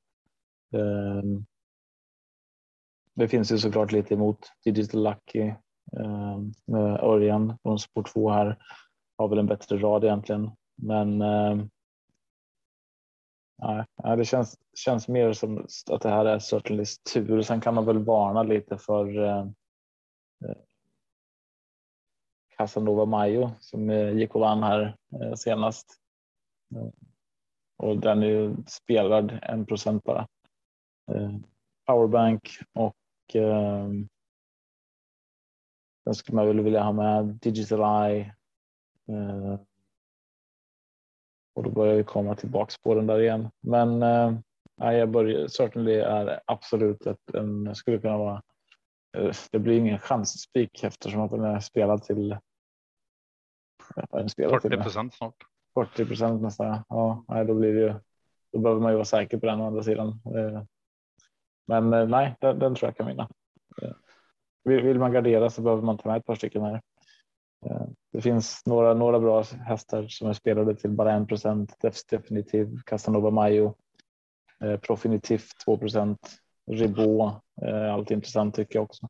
[0.73, 1.45] Ehm.
[3.13, 5.53] Det finns ju såklart lite emot Digital Lucky
[5.99, 8.57] ehm, med Örjan från spår 2 här
[9.17, 11.21] har väl en bättre rad egentligen, men
[14.03, 17.41] nej, det känns, känns mer som att det här är Certainlys tur.
[17.41, 19.39] Sen kan man väl varna lite för eh,
[20.45, 20.57] eh
[22.57, 25.87] Casanova Mayo som eh, gick och vann här eh, senast.
[26.75, 26.89] Eh,
[27.77, 30.27] och den är ju spelad en procent bara.
[31.11, 31.35] Eh,
[31.85, 32.95] powerbank och
[33.33, 34.07] ehm,
[36.05, 38.35] den skulle man väl vilja ha med Digital Eye
[39.11, 39.59] Eh,
[41.53, 43.49] och då börjar vi komma tillbaks på den där igen.
[43.61, 44.33] Men eh,
[44.91, 48.41] jag börjar, Certainly är absolut ett, en, skulle kunna vara,
[49.17, 52.37] eh, det blir ingen chansspik eftersom att den är spelad till
[54.09, 55.35] är spelad 40 procent snart.
[55.73, 56.83] 40 procent nästan.
[56.89, 57.93] Ja, nej, då blir det ju,
[58.53, 60.19] då behöver man ju vara säker på den å andra sidan.
[61.67, 63.29] Men nej, den, den tror jag kan vinna.
[64.63, 66.81] Vill man gardera så behöver man ta med ett par stycken här.
[68.11, 71.75] Det finns några, några bra hästar som är spelade till bara 1 procent.
[72.09, 73.75] Definitiv, Casanova Mayo,
[74.63, 79.09] eh, Profinitiv 2 procent, Ribot, eh, allt intressant tycker jag också.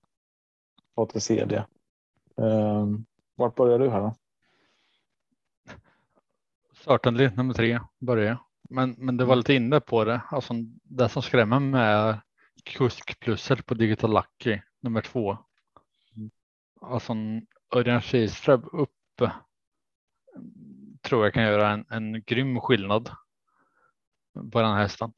[0.95, 1.55] Patrik CD.
[2.37, 2.87] Eh,
[3.35, 4.15] vart börjar du här då?
[6.85, 8.37] Certainly nummer tre börjar jag.
[8.69, 10.21] Men, men det var lite inne på det.
[10.29, 12.21] Alltså, det som skrämmer mig är
[12.63, 15.37] kuskplusser på Digital Lucky nummer två.
[16.15, 16.31] Mm.
[16.81, 17.13] Alltså
[17.71, 18.91] Örjan Kihlström upp
[21.01, 23.09] tror jag kan göra en, en grym skillnad
[24.33, 25.13] på den här hästen.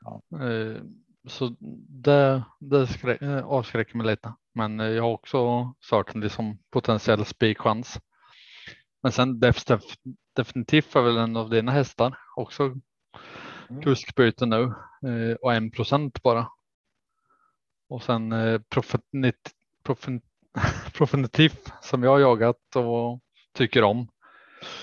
[0.00, 0.22] Ja.
[0.48, 0.82] Eh,
[1.26, 1.56] så
[1.88, 7.98] det, det skrä, eh, avskräcker mig lite, men jag har också Certainly som potentiell spikchans.
[9.02, 9.64] Men sen def,
[10.32, 13.82] definitivt är väl en av dina hästar också mm.
[13.82, 14.62] kuskbyte nu
[15.08, 16.48] eh, och en procent bara.
[17.88, 18.34] Och sen
[18.68, 20.22] profit, profit,
[20.92, 23.20] Profinitivt som jag har jagat och
[23.52, 24.08] tycker om.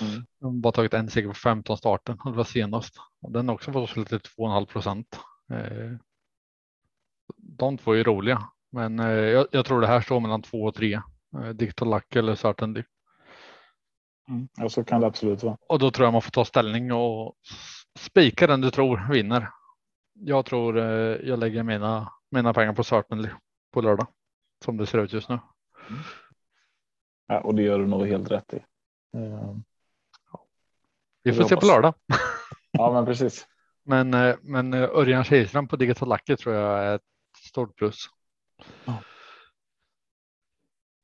[0.02, 0.26] Mm.
[0.40, 2.96] De bara tagit en seger på 15 starten det var senast.
[3.22, 5.20] Och den har också fått lite 2,5 procent.
[5.52, 5.92] Eh,
[7.38, 10.76] de två är roliga, men eh, jag, jag, tror det här står mellan två och
[10.76, 11.02] tre.
[11.38, 12.84] Eh, Digital Luck eller Certainty.
[14.30, 14.48] Mm.
[14.58, 15.58] Ja, så kan det absolut vara.
[15.70, 17.36] Och då tror jag man får ta ställning och
[18.00, 19.50] spika den du tror vinner.
[20.14, 20.78] Jag tror
[21.28, 23.30] jag lägger mina, mina pengar på Certainly
[23.74, 24.08] på lördag
[24.64, 25.40] som det ser ut just nu.
[27.28, 28.64] Ja, och det gör du nog helt rätt i.
[29.18, 29.64] Ehm,
[31.24, 31.94] Vi får se på lördag.
[32.74, 33.48] Ja, men precis.
[33.84, 37.02] Men, eh, men eh, Örjan Kihlström på Digital Lucky tror jag är ett
[37.48, 37.98] stort plus.
[38.86, 38.98] Ja.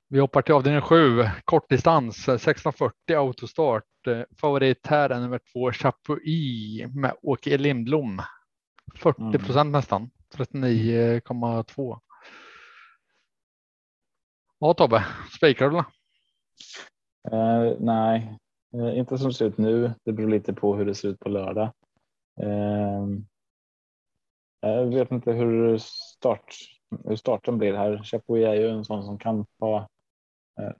[0.09, 4.07] Vi hoppar till avdelning 7, kortdistans 1640 autostart.
[4.07, 8.21] Eh, favorit här är nummer två Chapuis med Åke Lindblom.
[8.95, 9.71] 40 procent mm.
[9.71, 11.99] nästan, 39,2.
[14.59, 15.05] Ja Tobbe,
[15.37, 15.77] spikar du?
[17.35, 18.37] Uh, nej,
[18.75, 19.91] uh, inte som det ser ut nu.
[20.03, 21.71] Det beror lite på hur det ser ut på lördag.
[22.43, 23.19] Uh,
[24.61, 26.55] jag vet inte hur, start,
[27.05, 28.03] hur starten blir här.
[28.03, 29.87] Chapuis är ju en sån som kan ta
[30.59, 30.71] eh,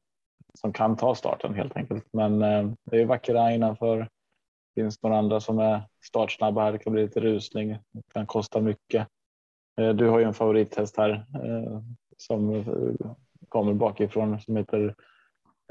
[0.54, 2.06] som kan ta starten helt enkelt.
[2.14, 2.40] Men
[2.84, 3.98] det är vackra innanför.
[3.98, 6.72] Det finns några andra som är startsnabba här.
[6.72, 7.70] Det kan bli lite rusning.
[7.70, 9.08] Det kan kosta mycket.
[9.76, 11.26] Du har ju en favorithäst här
[12.18, 12.66] som
[13.50, 14.96] kommer bakifrån som heter.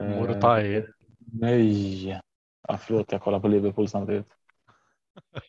[0.03, 0.87] Eh, Morotai.
[1.19, 2.21] Nej,
[2.69, 4.27] ja, förlåt, jag kollar på Liverpool samtidigt.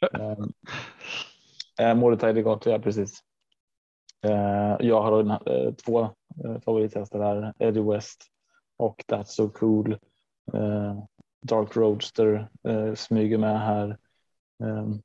[0.20, 0.38] eh,
[1.88, 3.24] eh Morotai Degato, ja precis.
[4.26, 8.24] Eh, jag har eh, två eh, favorithästar här, Eddie West
[8.78, 9.92] och That's So Cool.
[10.54, 11.00] Eh,
[11.42, 13.98] Dark Roadster eh, smyger med här.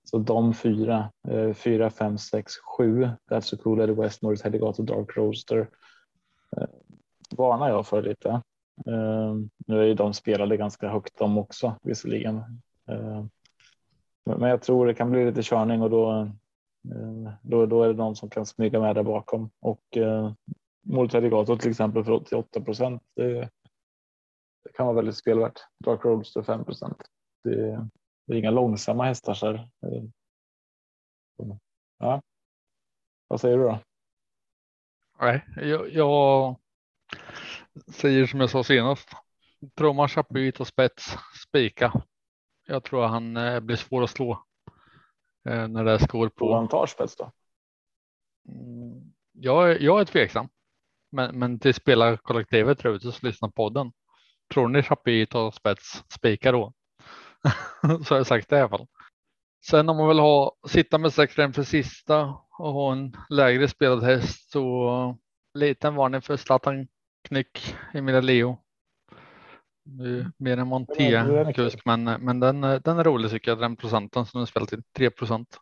[0.05, 1.13] Så de fyra,
[1.55, 3.09] fyra, fem, sex, sju.
[3.31, 5.69] That's So Cool, Eddie West, Morris Hedegaard Dark Roadster
[7.33, 8.29] varnar jag för lite.
[8.89, 9.35] Uh,
[9.67, 12.37] nu är ju de spelade ganska högt de också visserligen.
[12.91, 13.25] Uh,
[14.25, 16.13] men jag tror det kan bli lite körning och då,
[16.95, 20.33] uh, då, då är det någon som kan smyga med där bakom och uh,
[20.83, 23.03] mot till exempel för 88 procent.
[23.17, 23.51] Det,
[24.65, 25.61] det, kan vara väldigt spelvärt.
[25.85, 27.03] Dark Roadster 5 procent.
[27.45, 27.89] Det,
[28.27, 29.69] det, är inga långsamma hästar så här.
[31.99, 32.23] Ja.
[33.29, 33.79] Vad säger du då?
[35.21, 36.57] Nej, jag, jag
[37.89, 39.09] säger som jag sa senast.
[39.95, 41.17] Man Chapuis och spets,
[41.49, 41.93] spika.
[42.67, 44.45] Jag tror han eh, blir svår att slå.
[45.49, 46.47] Eh, när det skor på.
[46.47, 47.33] Och han tar spets då?
[48.49, 50.49] Mm, jag, jag är tveksam.
[51.13, 53.93] Men, men till spelarkollektivet tror jag så lyssna på podden.
[54.55, 56.73] Tror ni Chapuis tar spets, spika då?
[57.83, 58.87] så har jag sagt det i alla fall.
[59.65, 62.25] Sen om man vill ha sitta med sex för sista
[62.59, 65.19] och ha en lägre spelad häst så
[65.55, 66.89] liten varning för Zlatan
[67.33, 68.59] Knyck, Emilia Leo.
[70.37, 73.61] Mer än Monté kusk, men, men den, den är rolig tycker jag.
[73.61, 75.61] Den procenten som den spelar till 3 procent.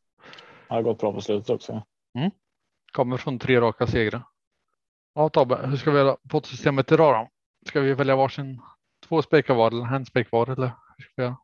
[0.69, 1.83] Har gått bra på slutet också.
[2.19, 2.31] Mm.
[2.93, 4.23] Kommer från tre raka segrar.
[5.15, 7.31] Ja Tobbe, hur ska vi göra poddsystemet idag då?
[7.69, 8.63] Ska vi välja varsin
[9.09, 11.37] två spikar var eller en spik var eller hur ska vi göra?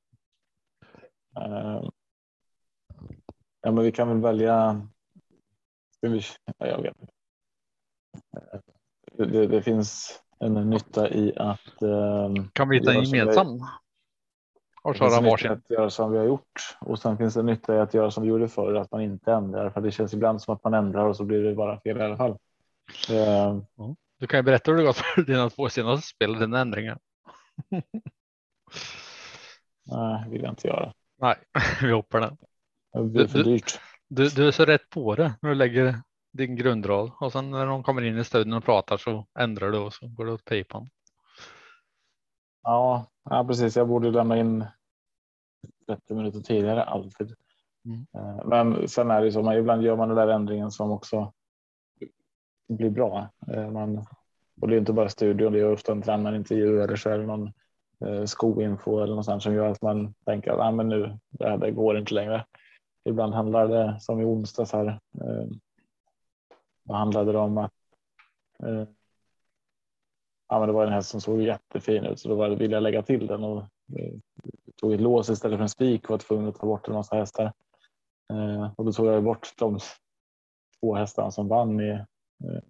[1.49, 1.91] Uh,
[3.61, 4.87] ja, men vi kan väl välja.
[6.01, 6.23] Vi,
[6.59, 6.97] ja, jag vet.
[9.18, 11.83] Det, det, finns en nytta i att.
[11.83, 13.61] Uh, kan vi hitta en gemensam?
[14.83, 15.50] Och köra varsin.
[15.50, 18.22] Att göra som vi har gjort och sen finns det nytta i att göra som
[18.22, 19.70] vi gjorde förr, att man inte ändrar.
[19.70, 22.02] För det känns ibland som att man ändrar och så blir det bara fel i
[22.02, 22.38] alla fall.
[23.11, 23.61] Uh,
[24.18, 26.98] du kan ju berätta hur det gått för dina två senaste spel, dina ändringar.
[29.87, 30.92] Nej, vill jag inte göra.
[31.18, 31.37] Nej,
[31.83, 32.37] vi hoppar den.
[32.92, 33.81] Det blir för dyrt.
[34.09, 36.02] Du, du är så rätt på det när du lägger
[36.37, 39.79] din grundrad och sen när de kommer in i studion och pratar så ändrar du
[39.79, 40.88] och så går det åt pipan.
[42.62, 43.77] Ja, ja, precis.
[43.77, 44.64] Jag borde lämna in
[45.87, 47.35] 30 minuter tidigare alltid.
[47.85, 48.07] Mm.
[48.14, 51.33] Eh, men sen är det så, man, ibland gör man den där ändringen som också
[52.68, 53.29] blir bra.
[53.53, 54.07] Eh, man,
[54.61, 57.27] och det är inte bara studion, det är ofta en tränarintervju eller så är det
[57.27, 57.53] någon
[58.07, 61.49] eh, skoinfo eller något sånt som gör att man tänker att ah, men nu, det,
[61.49, 62.44] här, det går inte längre.
[63.05, 65.01] Ibland handlar det som i onsdags här.
[66.87, 67.72] Då handlade det om att
[68.62, 68.85] eh,
[70.49, 72.75] ja, men det var en häst som såg jättefin ut så då var det, ville
[72.75, 73.59] jag lägga till den och
[73.99, 74.14] eh,
[74.77, 77.16] tog ett lås istället för en spik och var tvungen att ta bort en massa
[77.16, 77.53] hästar.
[78.33, 79.79] Eh, och då tog jag bort de
[80.81, 82.62] två hästarna som vann i eh,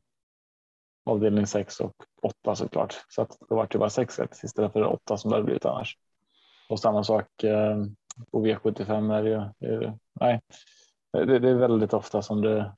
[1.04, 3.04] avdelning 6 och 8 såklart.
[3.08, 5.64] Så att det var det bara 6 rätt istället för 8 som det hade blivit
[5.64, 5.98] annars.
[6.68, 7.76] Och samma sak eh,
[8.32, 9.92] på V75 är det ju.
[10.20, 10.40] Nej,
[11.12, 12.76] det, det, är väldigt ofta som det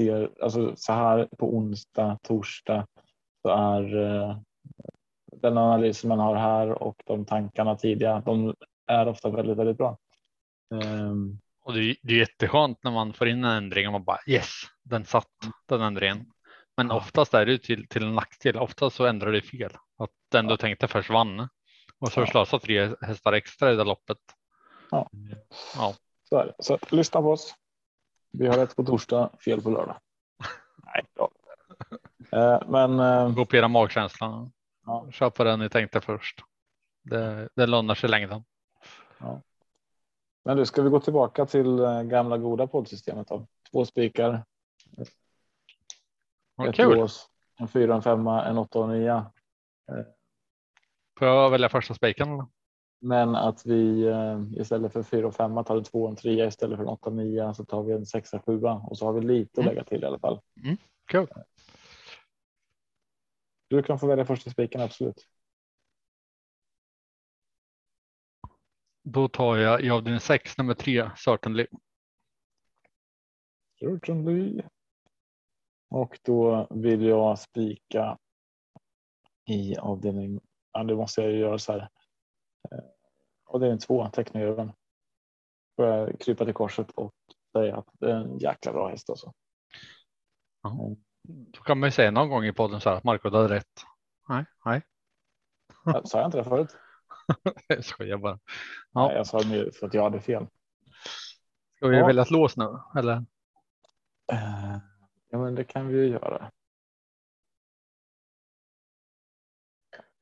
[0.00, 2.86] ser alltså så här på onsdag, torsdag
[3.42, 4.38] så är eh,
[5.32, 8.22] den analys man har här och de tankarna tidiga.
[8.26, 8.54] De
[8.86, 9.98] är ofta väldigt, väldigt bra.
[10.70, 14.04] Um, och det är, det är jätteskönt när man får in en ändring och man
[14.04, 14.48] bara yes,
[14.82, 15.26] den satt
[15.68, 16.26] den ändringen.
[16.76, 18.56] Men oftast är det till, till en nackdel.
[18.56, 19.72] Oftast så ändrar det fel.
[19.98, 21.48] Att den du tänkte försvann
[21.98, 22.26] och så ja.
[22.26, 24.18] slösa tre hästar extra i det loppet.
[24.90, 25.10] Ja,
[25.76, 25.94] ja.
[26.28, 26.54] Så, är det.
[26.58, 27.54] så lyssna på oss.
[28.32, 29.96] Vi har rätt på torsdag, fel på lördag.
[30.76, 31.30] Nej, bra.
[32.32, 33.00] Eh, men.
[33.00, 34.52] Eh, Kopiera magkänslan.
[34.86, 35.06] Ja.
[35.10, 36.40] Kör på den ni tänkte först.
[37.02, 38.44] Det, det lönar sig längden.
[39.18, 39.42] Ja.
[40.44, 43.46] Men nu ska vi gå tillbaka till eh, gamla goda poddsystemet då.
[43.70, 44.44] Två spikar,
[46.54, 46.96] vad kul.
[46.98, 49.32] Lås, en fyra, en femma, en åtta och en nia.
[51.18, 52.46] Får jag välja första spiken?
[53.02, 56.46] Men att vi eh, istället för fyra och femma tar en två och en trea
[56.46, 59.12] istället för en åtta och nia så tar vi en sexa sjua och så har
[59.12, 59.74] vi lite att mm.
[59.74, 60.40] lägga till i alla fall.
[60.64, 60.76] Mm.
[61.10, 61.28] Cool.
[63.68, 65.26] Du kan få välja första spiken absolut.
[69.02, 71.66] Då tar jag i avdelning sex nummer tre Certainly.
[73.80, 74.62] Certainly.
[75.88, 78.18] Och då vill jag spika
[79.46, 80.40] i avdelning.
[80.72, 81.88] Ja, det måste jag ju göra så här.
[82.70, 82.78] Eh,
[83.44, 84.72] avdelning två, Technojöven.
[85.76, 87.14] Får jag krypa till korset och
[87.52, 89.32] säga att det är en jäkla bra häst alltså.
[90.62, 90.70] Ja.
[90.70, 90.96] Mm.
[91.22, 93.84] Då kan man ju säga någon gång i podden så här att Marco hade rätt.
[94.28, 94.82] Nej, nej.
[95.84, 96.76] Ja, sa jag inte det förut?
[97.66, 98.38] jag skojar bara.
[98.92, 99.06] Ja.
[99.06, 100.46] Nej, jag sa det för att jag hade fel.
[101.76, 102.06] Ska vi ja.
[102.06, 103.16] välja ett lås nu eller?
[104.32, 104.78] Uh,
[105.30, 106.50] Ja, men det kan vi ju göra.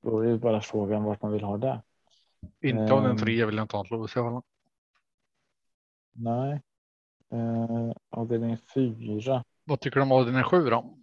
[0.01, 1.83] Då är det bara frågan vart man vill ha det.
[2.61, 3.17] Inte av den ehm.
[3.17, 4.43] tre vill jag inte ha lås i alla fall.
[6.13, 6.63] Nej.
[7.33, 9.45] Eh, avdelning fyra.
[9.65, 10.99] Vad tycker du om avdelning sju då?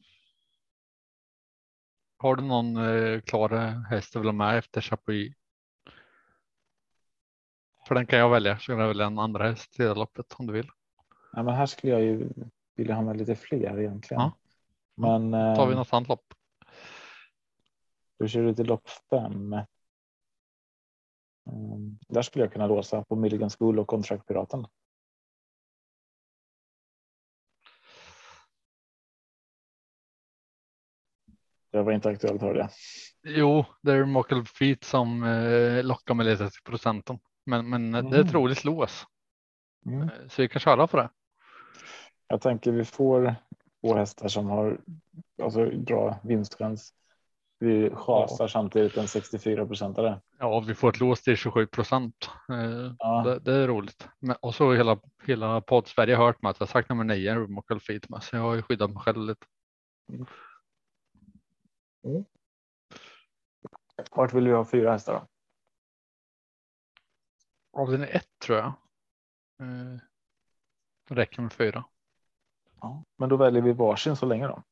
[2.18, 3.50] Har du någon eh, klar
[3.90, 5.34] häst du vill ha med efter Chapuis?
[7.88, 8.60] För den kan jag välja.
[8.60, 10.70] Så jag välja en andra häst i det loppet om du vill.
[11.32, 12.30] Ja, men här skulle jag ju
[12.76, 14.22] vilja ha med lite fler egentligen.
[14.22, 14.32] Ja.
[14.96, 16.34] Men tar vi eh, något annat lopp.
[18.20, 19.56] Då kör du till lopp fem.
[21.52, 24.68] Mm, där skulle jag kunna låsa på Milligan School och Contract Piraten.
[31.72, 32.70] Det var inte aktuellt hörde jag.
[33.24, 37.20] Jo, det är Mockle Feet som eh, lockar mig lite till procenten.
[37.46, 38.12] Men, men mm.
[38.12, 38.34] det är mm.
[38.34, 39.06] roligt lås.
[39.86, 40.02] Mm.
[40.02, 41.10] Eh, så vi kan köra på det.
[42.28, 43.36] Jag tänker vi får
[43.82, 44.82] två hästar som har
[45.44, 46.94] alltså, bra vinstchans.
[47.66, 50.22] Vi chasar samtidigt en 64 procentare.
[50.40, 52.30] Ja, vi får ett lås till 27 procent.
[52.50, 53.24] Eh, Ja.
[53.24, 54.08] det, det är roligt.
[54.20, 57.80] Men, och så hela, hela podd Sverige hört mig att jag sagt nummer nio, Remarkable
[57.80, 59.46] Feet, med, så jag har ju skyddat mig själv lite.
[64.12, 65.28] Vart vill vi ha fyra hästar då?
[67.82, 68.68] Avdelning ett tror jag.
[69.62, 70.00] Eh,
[71.10, 71.86] det räcker med fyra.
[72.82, 73.04] Ja.
[73.18, 74.64] Men då väljer vi varsin så länge då.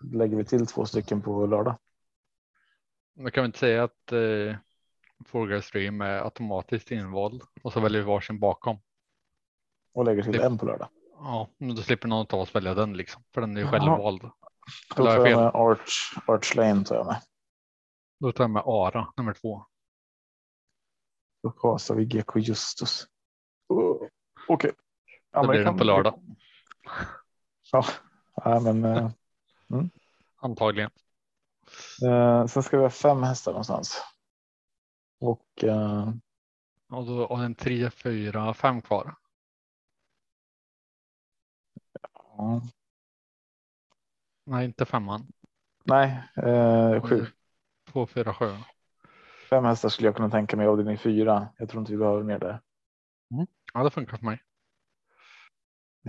[0.00, 1.78] Lägger vi till två stycken på lördag.
[3.14, 4.56] Men kan vi inte säga att eh,
[5.26, 8.78] Four Stream är automatiskt invald och så väljer vi varsin bakom.
[9.92, 10.88] Och lägger till Det- en på lördag.
[11.20, 14.20] Ja, men då slipper någon av oss välja den liksom, för den är ju självvald.
[14.96, 17.22] Då tar jag med Arch, Arch Lane tar jag med.
[18.20, 19.64] Då tar jag med Ara nummer två.
[21.42, 23.06] Då kastar vi GK Justus.
[23.68, 24.06] Oh,
[24.48, 24.72] Okej.
[25.30, 26.20] Ja, Då men blir det den på lördag
[27.72, 27.84] Ja,
[28.34, 28.84] ja men
[29.72, 29.84] eh,
[30.36, 30.90] antagligen.
[32.02, 34.02] eh, sen ska vi ha fem hästar någonstans.
[35.20, 36.12] Och eh,
[36.88, 39.14] Och då har en tre, fyra, fem kvar.
[42.14, 42.60] ja,
[44.46, 45.26] Nej, inte femman.
[45.84, 47.26] nej, eh, sju.
[47.92, 48.46] Två, fyra, sju.
[49.50, 51.48] Fem hästar skulle jag kunna tänka mig i avdelning fyra.
[51.58, 52.60] Jag tror inte vi behöver mer där.
[53.74, 54.42] Ja, det funkar för mig.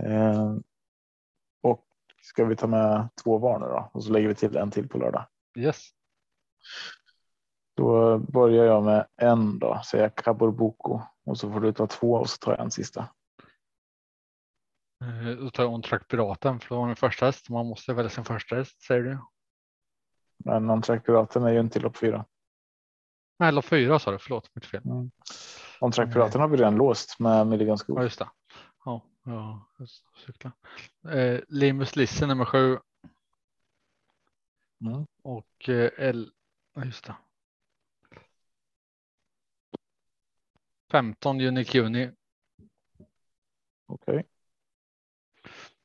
[0.02, 0.54] Eh,
[2.30, 3.90] ska vi ta med två var nu då?
[3.92, 5.26] Och så lägger vi till en till på lördag.
[5.58, 5.88] Yes.
[7.76, 11.00] Då börjar jag med en då, säger jag Kaborboko.
[11.24, 13.08] Och så får du ta två och så tar jag en sista.
[15.04, 17.48] Eh, Då tar jag on track piraten för det var min första häst.
[17.50, 19.18] Man måste välja sin första häst säger du.
[20.44, 22.24] Men on-track piraten är ju inte i lopp fyra.
[23.38, 24.18] Nej, lopp fyra sa du.
[24.18, 24.82] Förlåt, mitt fel.
[25.80, 28.02] On-track piraten har vi redan låst med Milligan Ja, Skog.
[28.02, 28.28] just det.
[28.84, 29.66] Ja, ja,
[30.26, 30.52] cykla.
[31.08, 32.78] Eh, Limus Lisse nummer sju
[34.82, 35.06] Mm.
[35.22, 36.32] och eh, L.
[36.84, 37.16] Just det.
[40.90, 42.10] 15 Unicuni.
[43.86, 44.28] Okej,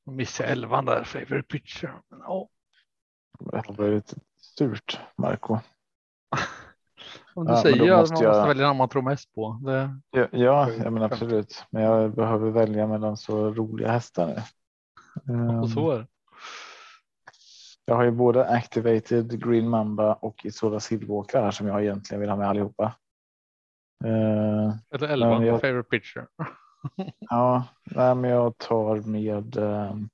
[0.03, 2.01] Då missade jag 11 där, favorite pitcher.
[2.09, 2.49] Men, ja,
[3.39, 5.59] det var lite surt Marco.
[7.35, 9.01] om du Ja, men säger då att man måste måste jag- välja den man tror
[9.01, 9.59] mest på.
[9.65, 11.65] Det, Ja, ja, ja men absolut.
[11.69, 14.41] Men jag behöver välja mellan så roliga hästar.
[15.29, 16.07] Ehm, och så är det.
[17.85, 22.29] Jag har ju både Activated, Green Mamba och Isola Silvåkra här som jag egentligen vill
[22.29, 22.95] ha med allihopa.
[24.05, 26.27] Eh, Eller 11, men jag- favorite pitcher.
[27.19, 29.57] ja, nej, men jag tar med.
[29.57, 30.09] ehm,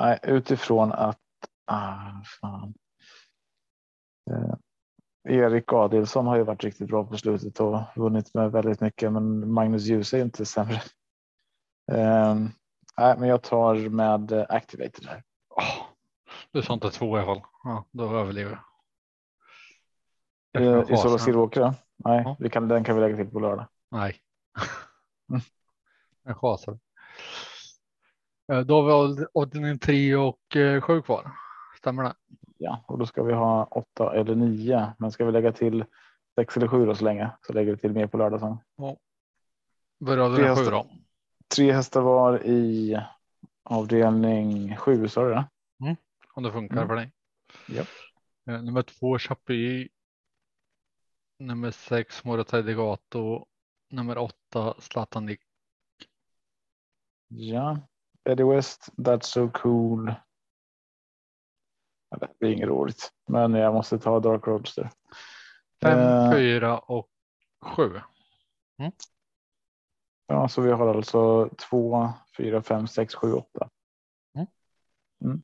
[0.00, 1.18] nej, utifrån att.
[1.66, 2.10] Ah,
[2.40, 2.74] fan.
[4.30, 4.54] Eh,
[5.28, 9.52] Erik Adilsson har ju varit riktigt bra på slutet och vunnit med väldigt mycket, men
[9.52, 10.82] Magnus Djuse är inte sämre.
[11.92, 12.48] Ehm,
[12.98, 15.22] nej, men jag tar med eh, Activated här.
[15.50, 15.86] Oh,
[16.50, 17.42] du sa inte två i alla fall.
[17.64, 18.60] Ja, då överlever jag.
[20.86, 21.18] Kan Isola.
[21.18, 21.74] Silvåkra?
[21.96, 22.36] Nej, Ja.
[22.38, 23.66] vi kan, den kan vi lägga till på lördag.
[23.90, 24.16] Nej.
[25.28, 25.40] Mm.
[26.24, 26.78] Jag chasar.
[28.52, 30.38] Eh, Då har vi avdelning tre och
[30.82, 31.32] sju kvar.
[31.78, 32.14] Stämmer det?
[32.58, 34.92] Ja, och då ska vi ha åtta eller nio.
[34.98, 35.84] Men ska vi lägga till
[36.40, 38.56] sex eller sju då så länge så lägger vi till mer på lördag sen.
[40.00, 40.70] Börjar Tre avdelning sju hästar.
[40.72, 40.90] då.
[41.54, 42.98] Tre hästar var i
[43.64, 45.46] avdelning sju, sa du det?
[46.34, 46.88] Om det funkar Mm.
[46.88, 47.12] för dig.
[47.68, 47.88] Japp.
[48.50, 49.88] Eh, Nummer två Chapuis.
[51.38, 53.46] Nummer sex Morata Degato.
[53.90, 55.36] Nummer åtta Zlatan.
[57.28, 57.78] Ja,
[58.24, 60.14] Eddie West, That's so cool.
[62.20, 64.90] Det blir inget roligt, men jag måste ta Dark Roadster.
[65.82, 66.32] Fem, Eh.
[66.32, 67.08] fyra och
[67.62, 68.00] sju.
[70.26, 73.68] Ja, så vi har alltså två, fyra, fem, sex, sju, åtta.
[74.34, 74.46] Mm.
[75.24, 75.42] Mm.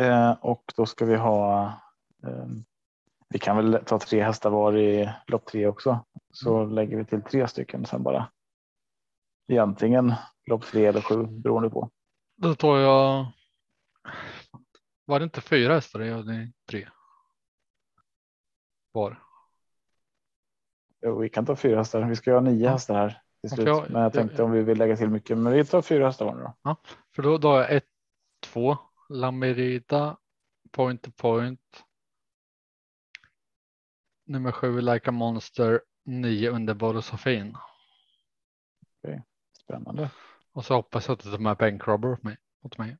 [0.00, 1.64] Eh, och då ska vi ha.
[2.26, 2.46] Eh,
[3.28, 6.04] vi kan väl ta tre hästar var i lopp tre också.
[6.32, 8.30] Så lägger vi till tre stycken sen bara.
[9.48, 10.14] I antingen
[10.46, 11.90] lopp tre eller sju beroende på.
[12.36, 13.26] Då tar jag.
[15.10, 16.88] Var det inte fyra hästar i avdelning tre?
[18.92, 19.22] Var.
[21.02, 22.02] Jo, vi kan ta fyra hästar.
[22.08, 22.70] Vi ska ha nio Ja.
[22.70, 23.66] hästar här till Ja, slut.
[23.66, 25.38] jag- Men jag jag- tänkte om vi vill lägga till mycket.
[25.38, 26.76] Men vi tar fyra hästar var nu då.
[27.14, 27.86] För då, då har jag ett,
[28.42, 28.76] två,
[29.08, 30.16] Lamerida,
[30.70, 31.84] Point to Point.
[34.24, 37.56] Nummer sju, Like a Monster, nio, Underbar och Sofin.
[39.58, 40.10] Spännande.
[40.52, 42.36] Och så hoppas jag att du tar med Bankrobber åt mig.
[42.62, 42.96] Åt mig.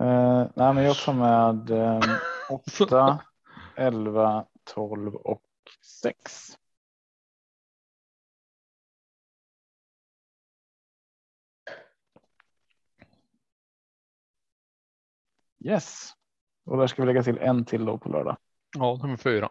[0.00, 2.00] Eh, nej, men jag tar med eh,
[2.50, 3.20] åtta,
[3.76, 5.42] elva, tolv och
[6.02, 6.56] sex.
[15.64, 16.12] Yes,
[16.64, 18.36] Och där ska vi lägga till en till då på lördag.
[18.76, 19.50] Ja, nummer fyra.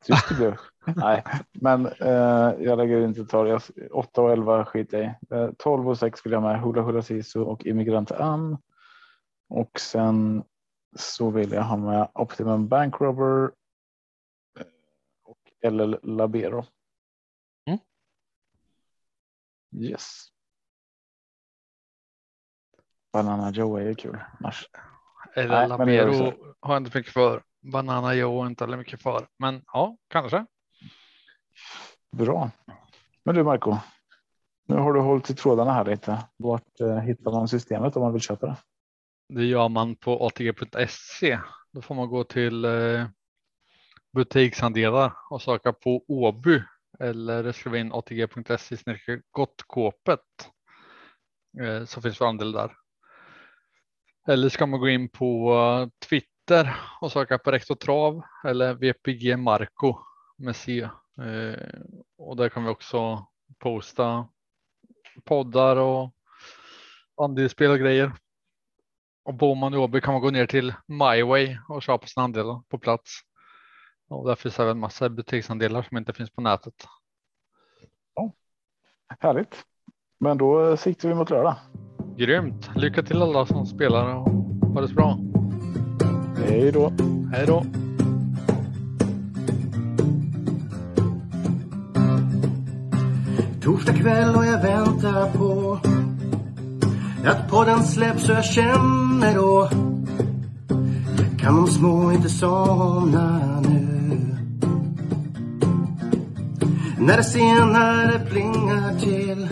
[0.00, 0.56] Tyst det blev.
[0.96, 3.48] Nej, men eh, jag lägger inte tal.
[3.48, 4.98] Jag, 8 och 11 skiter
[5.28, 5.44] jag i.
[5.44, 8.58] Eh, 12 och 6 vill jag med Hula Hula Sisu och Immigrant Ann.
[9.48, 10.44] Och sen
[10.96, 13.50] så vill jag ha med Optimum Bank Robber.
[14.58, 14.66] eh,
[15.24, 16.64] Och LL Labero.
[17.66, 17.78] Mm.
[19.76, 20.26] Yes.
[23.12, 24.18] Banana Joe är ju kul.
[25.34, 27.42] Eller Nej, Labero har jag inte mycket för.
[27.60, 29.26] Banana Joe inte heller mycket för.
[29.38, 30.46] Men ja, kanske.
[32.12, 32.50] Bra.
[33.24, 33.76] Men du Marco.
[34.66, 36.24] Nu har du hållit i trådarna här lite.
[36.36, 38.56] Vart eh, hittar man systemet om man vill köpa det?
[39.28, 41.38] Det gör man på atg.se.
[41.72, 43.06] Då får man gå till eh,
[44.12, 46.62] butiksandelar och söka på Åby
[46.98, 50.20] eller skriva in atg.se gottkåpet.
[51.60, 52.76] Eh, så finns det andel där.
[54.28, 55.88] Eller ska man gå in på eh,
[56.40, 59.94] Twitter och söka på Rektor Trav eller VPG Marco
[60.36, 60.82] med C.
[60.82, 61.80] Eh,
[62.18, 63.26] och där kan vi också
[63.58, 64.28] posta
[65.24, 66.10] poddar och
[67.16, 68.12] andelsspel och grejer.
[69.24, 72.62] Och bor man i Åby kan man gå ner till MyWay och köpa sina andelar
[72.68, 73.20] på plats.
[74.08, 76.74] Och där finns även massa butiksandelar som inte finns på nätet.
[79.20, 79.64] Härligt.
[80.18, 81.56] Men då siktar vi mot lördag.
[82.16, 82.70] Grymt!
[82.76, 84.30] Lycka till alla som spelar och
[84.74, 85.29] ha det så bra.
[86.48, 86.92] Hej då.
[87.32, 87.64] Hej då!
[93.62, 95.78] Torsdag kväll och jag väntar på
[97.24, 99.68] att podden släpps och jag känner då
[101.38, 103.90] kan de små inte somna nu.
[106.98, 109.48] När det senare plingar till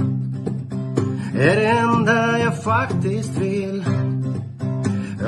[1.38, 3.84] är det enda jag faktiskt vill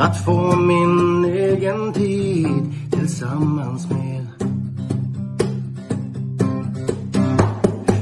[0.01, 4.27] att få min egen tid tillsammans med.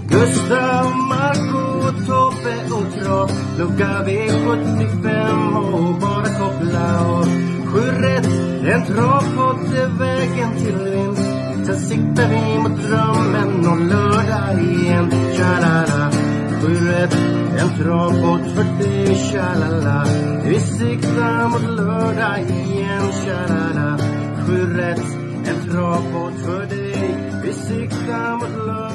[0.09, 7.24] Gustav, Marco, Tobbe och Trav Lucka V75 och bara koppla av.
[7.66, 8.26] Sju rätt,
[8.74, 11.28] en travpott är vägen till vinst.
[11.66, 15.11] Sen siktar vi mot drömmen och lördag igen.
[15.36, 16.11] Tja-la-la.
[16.62, 20.05] Sju rätt, en travbåt för dig, tja-la-la.
[20.45, 23.99] Vi siktar mot lördag igen, tja-la-la.
[24.47, 27.17] Sju rätt, en travbåt för dig.
[27.45, 28.88] Vi siktar mot lördag